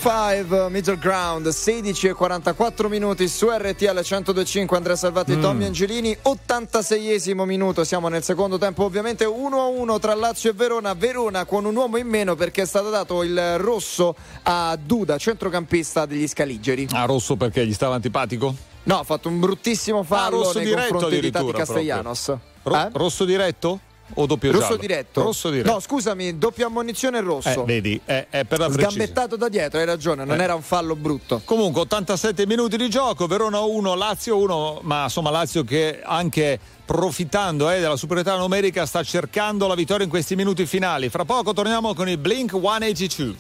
5 0.07 0.71
Middle 0.71 0.99
Ground 0.99 1.49
16 1.49 2.07
e 2.07 2.13
44 2.13 2.89
minuti 2.89 3.27
su 3.27 3.49
RTL 3.51 4.05
1025 4.09 4.77
Andrea 4.77 4.95
Salvati 4.95 5.35
mm. 5.35 5.41
Tommy 5.41 5.65
Angelini 5.65 6.17
86esimo 6.23 7.43
minuto 7.43 7.83
siamo 7.83 8.07
nel 8.07 8.23
secondo 8.23 8.57
tempo 8.57 8.85
ovviamente 8.85 9.25
1 9.25 9.61
a 9.61 9.67
1 9.67 9.99
tra 9.99 10.15
Lazio 10.15 10.51
e 10.51 10.53
Verona 10.53 10.95
Verona 10.95 11.45
con 11.45 11.65
un 11.65 11.75
uomo 11.75 11.97
in 11.97 12.07
meno 12.07 12.37
perché 12.37 12.63
è 12.63 12.67
stato 12.67 12.89
dato 12.89 13.25
il 13.25 13.59
rosso 13.59 14.15
a 14.45 14.79
Duda 14.81 15.19
centrocampista 15.19 16.07
degli 16.07 16.29
Scaligeri 16.29 16.87
ah 16.93 17.05
rosso 17.05 17.35
perché 17.35 17.67
gli 17.67 17.75
stava 17.75 17.97
antipatico? 17.97 18.55
no 18.85 18.99
ha 19.01 19.03
fatto 19.03 19.29
un 19.29 19.41
bruttissimo 19.41 20.05
fallo 20.05 20.43
ah, 20.43 20.45
rosso 20.45 20.59
nei 20.61 20.73
confronti 20.73 21.19
di 21.19 21.31
Tati 21.33 21.51
Castellanos 21.51 22.33
Ro- 22.63 22.77
eh? 22.77 22.89
rosso 22.93 23.25
diretto? 23.25 23.81
O 24.15 24.27
doppio 24.27 24.53
rosso 24.53 24.65
giallo? 24.67 24.77
diretto 24.81 25.23
Rosso 25.23 25.51
diretto. 25.51 25.73
no 25.73 25.81
scusami 25.81 26.39
doppia 26.39 26.67
ammonizione 26.67 27.19
e 27.19 27.21
rosso 27.23 27.49
Eh, 27.63 27.65
vedi, 27.65 28.01
è, 28.05 28.27
è 28.31 28.45
per 28.45 28.59
la 28.61 28.71
sgambettato 28.71 29.37
da 29.37 29.49
dietro 29.49 29.79
hai 29.81 29.85
ragione 29.85 30.25
non 30.25 30.41
Eh. 30.41 30.43
era 30.45 30.55
un 30.55 30.63
fallo 30.63 30.95
brutto 30.97 31.43
Comunque 31.45 31.81
87 31.83 32.47
minuti 32.47 32.77
di 32.77 32.89
gioco, 32.89 33.27
Verona 33.27 33.61
1, 33.61 33.95
Lazio 33.95 34.37
1, 34.39 34.81
ma 34.83 35.03
insomma 35.05 35.31
Lazio 35.31 35.65
che 35.65 36.01
anche 36.03 36.59
profittando 36.85 37.69
eh, 37.71 37.81
della 37.81 37.97
superiorità 37.97 38.37
numerica 38.37 38.87
sta 38.87 39.03
cercando 39.03 39.67
la 39.67 39.75
vittoria 39.75 40.05
in 40.05 40.11
questi 40.11 40.37
minuti 40.37 40.67
finali. 40.67 41.09
Fra 41.09 41.25
poco 41.25 41.53
torniamo 41.53 41.95
con 41.95 42.09
i 42.09 42.17
Blink 42.17 42.53
182. 42.53 43.35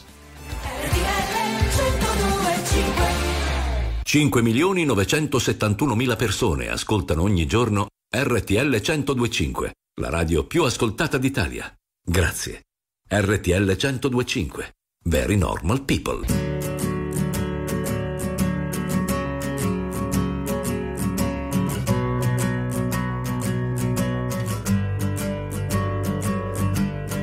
5 4.02 4.42
milioni 4.42 4.84
971 4.84 5.94
mila 5.94 6.16
persone 6.16 6.68
ascoltano 6.68 7.22
ogni 7.22 7.46
giorno 7.46 7.86
RTL 8.18 8.70
1025, 8.70 9.74
la 10.00 10.08
radio 10.08 10.46
più 10.46 10.62
ascoltata 10.62 11.18
d'Italia. 11.18 11.70
Grazie. 12.02 12.62
RTL 13.06 13.76
1025. 13.76 14.74
Very 15.04 15.36
normal 15.36 15.82
people. 15.82 16.24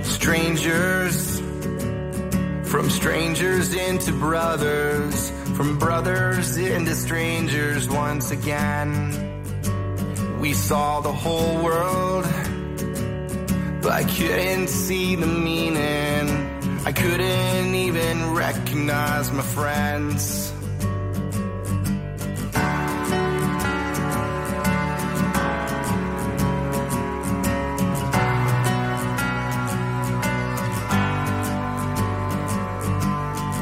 Strangers, 0.03 1.41
from 2.61 2.87
strangers 2.89 3.73
into 3.73 4.13
brothers, 4.19 5.31
from 5.55 5.79
brothers 5.79 6.55
into 6.57 6.93
strangers 6.93 7.87
once 7.87 8.31
again. 8.31 9.41
We 10.43 10.51
saw 10.51 10.99
the 10.99 11.13
whole 11.13 11.63
world, 11.63 12.25
but 13.81 13.93
I 13.93 14.03
couldn't 14.03 14.67
see 14.67 15.15
the 15.15 15.25
meaning. 15.25 16.27
I 16.85 16.91
couldn't 16.91 17.73
even 17.73 18.33
recognize 18.33 19.31
my 19.31 19.41
friends. 19.41 20.51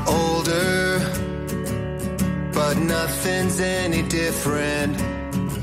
older, 0.07 0.99
but 2.51 2.75
nothing's 2.79 3.59
any 3.59 4.01
different. 4.01 5.20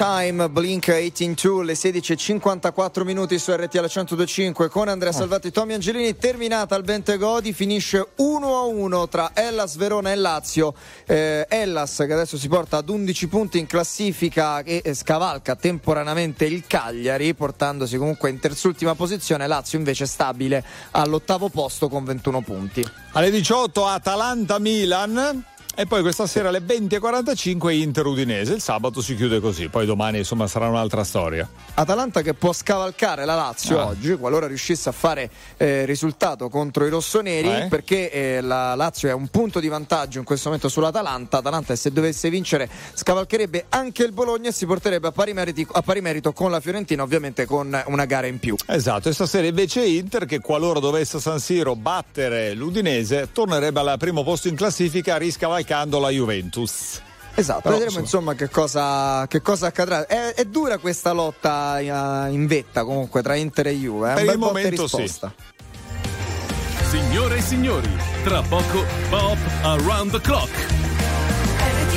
time, 0.00 0.48
Blink 0.48 0.86
182, 0.86 1.62
le 1.62 1.74
16.54 1.74 3.04
minuti 3.04 3.38
su 3.38 3.52
RTL 3.52 3.84
125 3.84 4.70
con 4.70 4.88
Andrea 4.88 5.12
Salvati 5.12 5.48
e 5.48 5.50
Tommy 5.50 5.74
Angelini. 5.74 6.16
Terminata 6.16 6.74
al 6.74 6.84
Bentegodi, 6.84 7.52
finisce 7.52 8.06
1-1 8.16 9.08
tra 9.10 9.32
Hellas 9.34 9.76
Verona 9.76 10.10
e 10.10 10.14
Lazio. 10.14 10.72
Eh, 11.04 11.44
Hellas 11.50 11.96
che 12.06 12.14
adesso 12.14 12.38
si 12.38 12.48
porta 12.48 12.78
ad 12.78 12.88
11 12.88 13.28
punti 13.28 13.58
in 13.58 13.66
classifica 13.66 14.62
e 14.62 14.80
eh, 14.82 14.94
scavalca 14.94 15.54
temporaneamente 15.54 16.46
il 16.46 16.66
Cagliari, 16.66 17.34
portandosi 17.34 17.98
comunque 17.98 18.30
in 18.30 18.38
terzultima 18.38 18.94
posizione. 18.94 19.46
Lazio 19.46 19.76
invece 19.76 20.06
stabile 20.06 20.64
all'ottavo 20.92 21.50
posto 21.50 21.90
con 21.90 22.04
21 22.04 22.40
punti. 22.40 22.82
Alle 23.12 23.30
18 23.30 23.84
Atalanta-Milan. 23.84 25.49
E 25.80 25.86
poi 25.86 26.02
questa 26.02 26.26
sera 26.26 26.48
alle 26.50 26.60
20.45 26.60 27.70
Inter 27.70 28.04
Udinese. 28.04 28.52
Il 28.52 28.60
sabato 28.60 29.00
si 29.00 29.16
chiude 29.16 29.40
così, 29.40 29.68
poi 29.68 29.86
domani 29.86 30.18
insomma 30.18 30.46
sarà 30.46 30.68
un'altra 30.68 31.04
storia. 31.04 31.48
Atalanta 31.74 32.20
che 32.20 32.34
può 32.34 32.52
scavalcare 32.52 33.24
la 33.24 33.34
Lazio 33.34 33.78
Ah. 33.80 33.86
oggi 33.86 34.14
qualora 34.16 34.46
riuscisse 34.46 34.90
a 34.90 34.92
fare 34.92 35.30
eh, 35.56 35.86
risultato 35.86 36.50
contro 36.50 36.84
i 36.84 36.90
rossoneri 36.90 37.48
Eh? 37.48 37.66
perché 37.70 38.10
eh, 38.10 38.40
la 38.42 38.74
Lazio 38.74 39.08
è 39.08 39.12
un 39.12 39.28
punto 39.28 39.58
di 39.58 39.68
vantaggio 39.68 40.18
in 40.18 40.24
questo 40.24 40.48
momento 40.48 40.68
sull'Atalanta 40.68 41.38
Atalanta 41.38 41.74
se 41.76 41.90
dovesse 41.92 42.28
vincere 42.28 42.68
scavalcherebbe 42.92 43.66
anche 43.70 44.02
il 44.02 44.12
Bologna 44.12 44.50
e 44.50 44.52
si 44.52 44.66
porterebbe 44.66 45.08
a 45.08 45.12
pari, 45.12 45.32
meriti- 45.32 45.66
a 45.70 45.80
pari 45.80 46.00
merito 46.02 46.32
con 46.32 46.50
la 46.50 46.60
Fiorentina 46.60 47.02
ovviamente 47.02 47.46
con 47.46 47.82
una 47.86 48.04
gara 48.04 48.26
in 48.26 48.38
più 48.38 48.54
Esatto, 48.66 49.08
e 49.08 49.12
stasera 49.14 49.46
invece 49.46 49.82
Inter 49.86 50.26
che 50.26 50.40
qualora 50.40 50.78
dovesse 50.80 51.18
San 51.20 51.38
Siro 51.38 51.74
battere 51.74 52.52
l'Udinese 52.54 53.30
tornerebbe 53.32 53.80
al 53.80 53.94
primo 53.98 54.22
posto 54.22 54.48
in 54.48 54.56
classifica 54.56 55.16
riscavalcando 55.70 55.98
la 56.00 56.10
Juventus. 56.10 57.00
Esatto, 57.34 57.60
Però, 57.62 57.76
vedremo 57.78 58.00
insomma 58.00 58.34
che 58.34 58.48
cosa, 58.50 59.26
che 59.28 59.40
cosa 59.40 59.68
accadrà. 59.68 60.06
È, 60.06 60.34
è 60.34 60.44
dura 60.44 60.78
questa 60.78 61.12
lotta 61.12 61.78
eh, 61.78 62.32
in 62.32 62.46
vetta 62.46 62.84
comunque 62.84 63.22
tra 63.22 63.36
Inter 63.36 63.68
e 63.68 63.74
Juve. 63.74 64.10
eh, 64.12 64.14
Per 64.16 64.24
un 64.26 64.32
il 64.32 64.38
momento 64.38 64.88
sì. 64.88 64.96
risposta. 64.96 65.32
Signore 66.90 67.36
e 67.36 67.40
signori, 67.40 67.88
tra 68.24 68.42
poco 68.42 68.84
Pop 69.08 69.38
Around 69.62 70.10
the 70.10 70.20
Clock. 70.20 70.66
E 71.62 71.90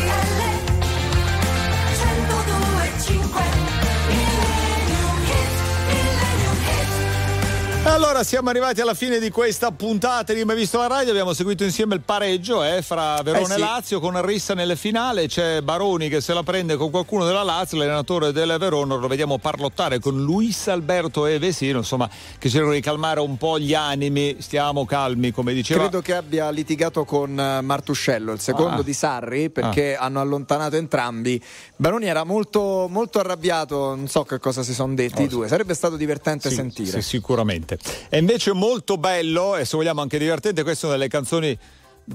allora 7.86 8.24
siamo 8.24 8.50
arrivati 8.50 8.82
alla 8.82 8.94
fine 8.94 9.20
di 9.20 9.30
questa 9.30 9.72
puntata 9.72 10.34
di 10.34 10.44
Mai 10.46 10.56
Visto 10.56 10.78
la 10.78 10.88
Radio, 10.88 11.12
abbiamo 11.12 11.34
seguito 11.34 11.64
insieme 11.64 11.96
il 11.96 12.02
pareggio 12.02 12.64
eh, 12.64 12.82
fra 12.82 13.22
Verona 13.22 13.44
Eh 13.44 13.46
sì. 13.46 13.54
e 13.54 13.58
Lazio 13.60 14.00
con 14.00 14.26
Rissa 14.26 14.54
nelle 14.54 14.76
finale, 14.76 15.28
c'è 15.28 15.62
Baroni 15.62 16.08
che 16.10 16.20
se 16.22 16.34
la 16.34 16.44
prende 16.44 16.76
con 16.76 16.90
qualcuno 16.90 17.26
della 17.26 17.44
Lazio, 17.44 17.78
l'allenatore 17.78 18.32
del 18.32 18.56
Verona, 18.58 18.96
lo 18.96 19.08
vediamo 19.08 19.38
parlottare 19.38 20.00
con 20.00 20.22
Luis 20.24 20.68
Alberto 20.70 21.28
e 21.28 21.38
Vesino, 21.40 21.80
insomma 21.80 22.10
che 22.40 22.50
cercano 22.50 22.72
di 22.74 22.80
calmare 22.82 23.20
un 23.20 23.38
po' 23.38 23.60
gli 23.60 23.74
animi, 23.74 24.38
stiamo 24.40 24.86
calmi 24.86 25.32
come 25.32 25.54
diceva. 25.54 25.82
Credo 25.82 26.02
che 26.02 26.16
abbia 26.16 26.50
litigato 26.50 27.04
con 27.06 27.38
eh, 27.40 27.62
Martuscello, 27.62 28.32
il 28.32 28.40
secondo 28.40 28.80
Ah. 28.82 28.84
di 28.84 28.94
Sarri, 28.94 29.50
perché 29.50 29.96
hanno 29.96 30.20
allontanato 30.20 30.78
entrambi. 30.78 31.40
Baroni 31.76 32.06
era 32.06 32.24
molto, 32.24 32.88
molto 32.90 33.20
arrabbiato, 33.20 33.94
non 33.96 34.08
so 34.08 34.24
che 34.24 34.40
cosa 34.40 34.64
si 34.64 34.74
sono 34.74 34.94
detti 34.96 35.22
Oh, 35.22 35.26
i 35.26 35.28
due. 35.28 35.48
Sarebbe 35.48 35.74
stato 35.76 35.96
divertente 35.98 36.50
Sì, 36.50 36.56
sentire. 36.56 36.90
sì, 36.90 37.02
sicuramente. 37.02 37.73
È 38.10 38.18
invece 38.18 38.54
molto 38.54 38.98
bello, 38.98 39.56
e 39.56 39.66
se 39.66 39.76
vogliamo 39.76 40.02
anche 40.02 40.18
divertente, 40.18 40.64
questa 40.64 40.86
è 40.86 40.90
una 40.90 40.98
delle 40.98 41.10
canzoni 41.10 41.58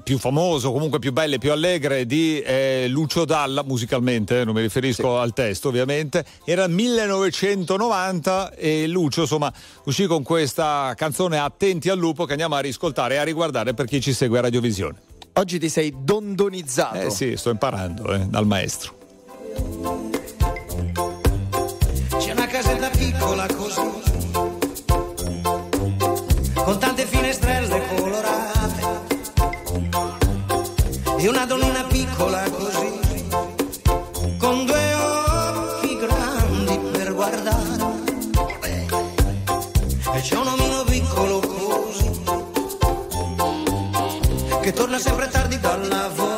più 0.03 0.19
famose, 0.19 0.67
o 0.67 0.73
comunque 0.73 0.99
più 0.99 1.13
belle, 1.13 1.39
più 1.39 1.51
allegre 1.51 2.05
di 2.07 2.41
eh, 2.41 2.87
Lucio 2.89 3.25
Dalla, 3.25 3.63
musicalmente, 3.63 4.41
eh, 4.41 4.45
non 4.45 4.55
mi 4.55 4.61
riferisco 4.61 5.19
al 5.19 5.33
testo 5.33 5.69
ovviamente. 5.69 6.25
Era 6.45 6.67
1990 6.67 8.55
e 8.55 8.87
Lucio 8.87 9.23
insomma 9.23 9.53
uscì 9.85 10.07
con 10.07 10.23
questa 10.23 10.93
canzone 10.97 11.39
Attenti 11.39 11.89
al 11.89 11.99
lupo 11.99 12.25
che 12.25 12.33
andiamo 12.33 12.57
a 12.57 12.61
riscoltare 12.61 13.15
e 13.15 13.19
a 13.19 13.23
riguardare 13.23 13.75
per 13.75 13.87
chi 13.87 14.01
ci 14.01 14.13
segue 14.13 14.39
a 14.39 14.43
Radiovisione. 14.43 15.01
Oggi 15.35 15.59
ti 15.59 15.69
sei 15.69 15.95
dondonizzato. 15.97 16.99
Eh 16.99 17.11
sì, 17.11 17.37
sto 17.37 17.51
imparando 17.51 18.13
eh, 18.13 18.27
dal 18.27 18.47
maestro. 18.47 20.18
Con 26.69 26.79
tante 26.79 27.07
finestrelle 27.07 27.83
colorate, 27.97 28.83
e 31.17 31.27
una 31.27 31.47
donnina 31.47 31.83
piccola 31.85 32.43
così, 32.51 33.27
con 34.37 34.67
due 34.67 34.95
occhi 34.95 35.97
grandi 35.97 36.79
per 36.93 37.15
guardare, 37.15 37.95
e 40.13 40.21
c'è 40.21 40.37
un 40.37 40.47
omino 40.47 40.85
piccolo 40.85 41.41
così, 41.41 42.21
che 44.61 44.73
torna 44.75 44.99
sempre 44.99 45.29
tardi 45.31 45.59
dal 45.59 45.89
lavorare, 45.89 46.38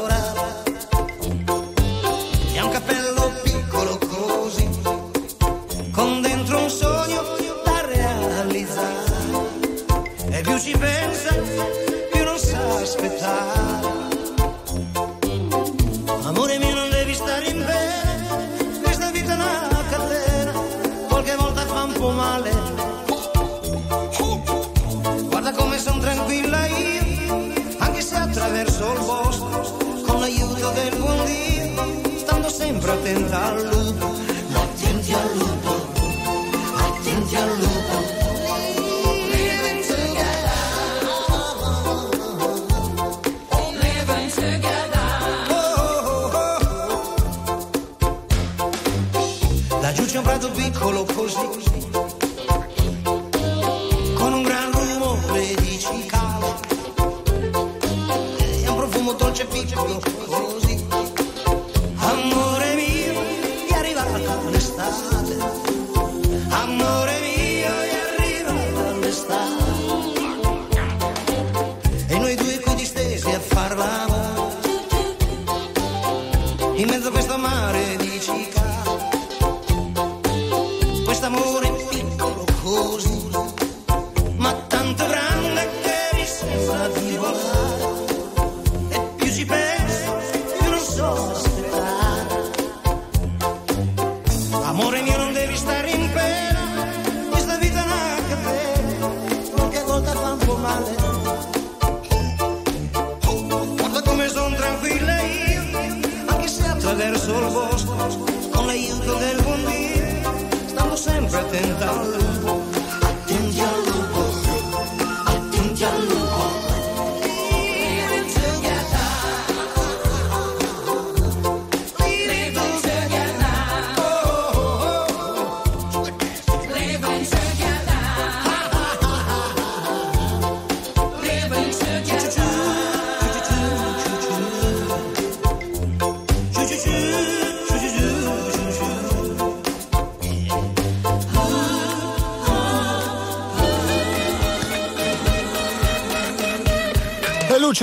Laggiù 50.41 50.53
c'è 50.53 50.65
un 50.65 51.05
prato 51.05 51.70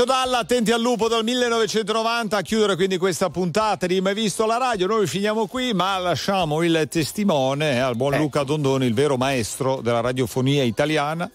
Dalla, 0.07 0.37
attenti 0.37 0.71
al 0.71 0.79
lupo 0.79 1.09
dal 1.09 1.21
1990, 1.25 2.37
a 2.37 2.41
chiudere 2.41 2.77
quindi 2.77 2.97
questa 2.97 3.29
puntata. 3.29 3.87
Di 3.87 3.99
Mai 3.99 4.13
Visto 4.13 4.45
la 4.45 4.55
Radio. 4.55 4.87
Noi 4.87 5.05
finiamo 5.05 5.47
qui, 5.47 5.73
ma 5.73 5.97
lasciamo 5.97 6.63
il 6.63 6.87
testimone 6.89 7.81
al 7.81 7.97
buon 7.97 8.15
Luca 8.15 8.43
Dondoni, 8.43 8.85
il 8.85 8.93
vero 8.93 9.17
maestro 9.17 9.81
della 9.81 9.99
radiofonia 9.99 10.63
italiana, 10.63 11.29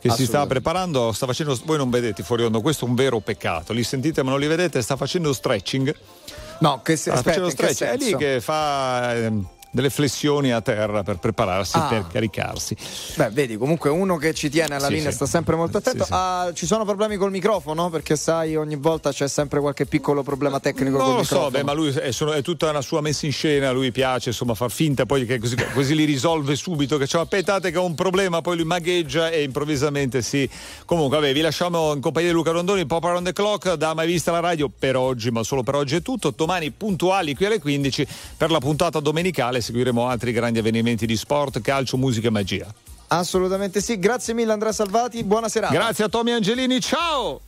che 0.00 0.10
si 0.10 0.26
sta 0.26 0.44
preparando, 0.44 1.12
sta 1.12 1.26
facendo, 1.26 1.56
voi 1.66 1.76
non 1.76 1.88
vedete 1.88 2.24
fuori 2.24 2.42
onda, 2.42 2.58
questo 2.58 2.84
è 2.84 2.88
un 2.88 2.96
vero 2.96 3.20
peccato, 3.20 3.72
li 3.72 3.84
sentite 3.84 4.24
ma 4.24 4.30
non 4.30 4.40
li 4.40 4.48
vedete, 4.48 4.82
sta 4.82 4.96
facendo 4.96 5.32
stretching. 5.32 5.94
No, 6.58 6.80
che 6.82 6.96
se, 6.96 7.10
Sta 7.10 7.20
aspetta, 7.20 7.42
facendo 7.42 7.50
stretching, 7.50 7.90
è 7.90 7.96
lì 7.96 8.16
che 8.16 8.40
fa 8.40 9.14
ehm, 9.14 9.48
delle 9.76 9.90
flessioni 9.90 10.52
a 10.52 10.60
terra 10.62 11.02
per 11.02 11.18
prepararsi, 11.18 11.76
Ah. 11.76 11.82
per 11.88 12.06
caricarsi. 12.10 12.74
Beh, 13.16 13.28
vedi, 13.30 13.56
comunque 13.58 13.90
uno 13.90 14.16
che 14.16 14.32
ci 14.34 14.48
tiene 14.48 14.74
alla 14.76 14.86
Sì, 14.86 14.94
linea 14.94 15.10
sì. 15.10 15.16
sta 15.16 15.26
sempre 15.26 15.54
molto 15.54 15.76
attento. 15.78 16.04
Sì. 16.04 16.10
Ah, 16.14 16.50
ci 16.54 16.64
sono 16.66 16.84
problemi 16.86 17.16
col 17.16 17.30
microfono? 17.30 17.90
Perché 17.90 18.16
sai, 18.16 18.56
ogni 18.56 18.76
volta 18.76 19.12
c'è 19.12 19.28
sempre 19.28 19.60
qualche 19.60 19.84
piccolo 19.84 20.22
problema 20.22 20.58
tecnico 20.60 20.96
Non 20.96 21.08
lo 21.16 21.22
so, 21.22 21.34
microfono. 21.34 21.50
beh, 21.50 21.62
ma 21.64 21.72
lui 21.74 21.90
è, 21.90 22.10
sono- 22.10 22.32
è 22.32 22.40
tutta 22.42 22.70
una 22.70 22.80
sua 22.80 23.00
messa 23.02 23.26
in 23.26 23.32
scena, 23.32 23.70
lui 23.70 23.92
piace 23.92 24.30
insomma 24.30 24.54
far 24.54 24.70
finta 24.70 25.04
poi 25.04 25.26
che 25.26 25.38
così, 25.38 25.56
così 25.74 25.94
li 25.94 26.04
risolve 26.04 26.56
subito, 26.56 26.96
che 26.96 27.06
cioè, 27.06 27.20
aspettate 27.20 27.70
che 27.70 27.76
ho 27.78 27.84
un 27.84 27.94
problema, 27.94 28.40
poi 28.40 28.56
lui 28.56 28.64
magheggia 28.64 29.28
e 29.28 29.42
improvvisamente 29.42 30.22
sì. 30.22 30.48
Comunque 30.86 31.18
vabbè, 31.18 31.32
vi 31.34 31.40
lasciamo 31.42 31.92
in 31.92 32.00
compagnia 32.00 32.28
di 32.30 32.34
Luca 32.34 32.50
Rondoni, 32.52 32.86
Pop 32.86 33.04
Around 33.04 33.26
the 33.26 33.32
Clock, 33.34 33.74
da 33.74 33.92
mai 33.92 34.06
vista 34.06 34.32
la 34.32 34.40
radio 34.40 34.70
per 34.76 34.96
oggi, 34.96 35.30
ma 35.30 35.42
solo 35.42 35.62
per 35.62 35.74
oggi 35.74 35.96
è 35.96 36.02
tutto. 36.02 36.32
Domani 36.34 36.70
puntuali 36.70 37.34
qui 37.34 37.44
alle 37.46 37.58
15 37.60 38.06
per 38.36 38.50
la 38.50 38.58
puntata 38.58 39.00
domenicale 39.00 39.60
seguiremo 39.66 40.06
altri 40.06 40.32
grandi 40.32 40.60
avvenimenti 40.60 41.06
di 41.06 41.16
sport, 41.16 41.60
calcio, 41.60 41.96
musica 41.96 42.28
e 42.28 42.30
magia. 42.30 42.66
Assolutamente 43.08 43.80
sì. 43.80 43.98
Grazie 43.98 44.34
mille 44.34 44.52
Andrea 44.52 44.72
Salvati, 44.72 45.22
buona 45.24 45.48
serata. 45.48 45.74
Grazie 45.74 46.04
a 46.04 46.08
Tommy 46.08 46.32
Angelini, 46.32 46.80
ciao! 46.80 47.40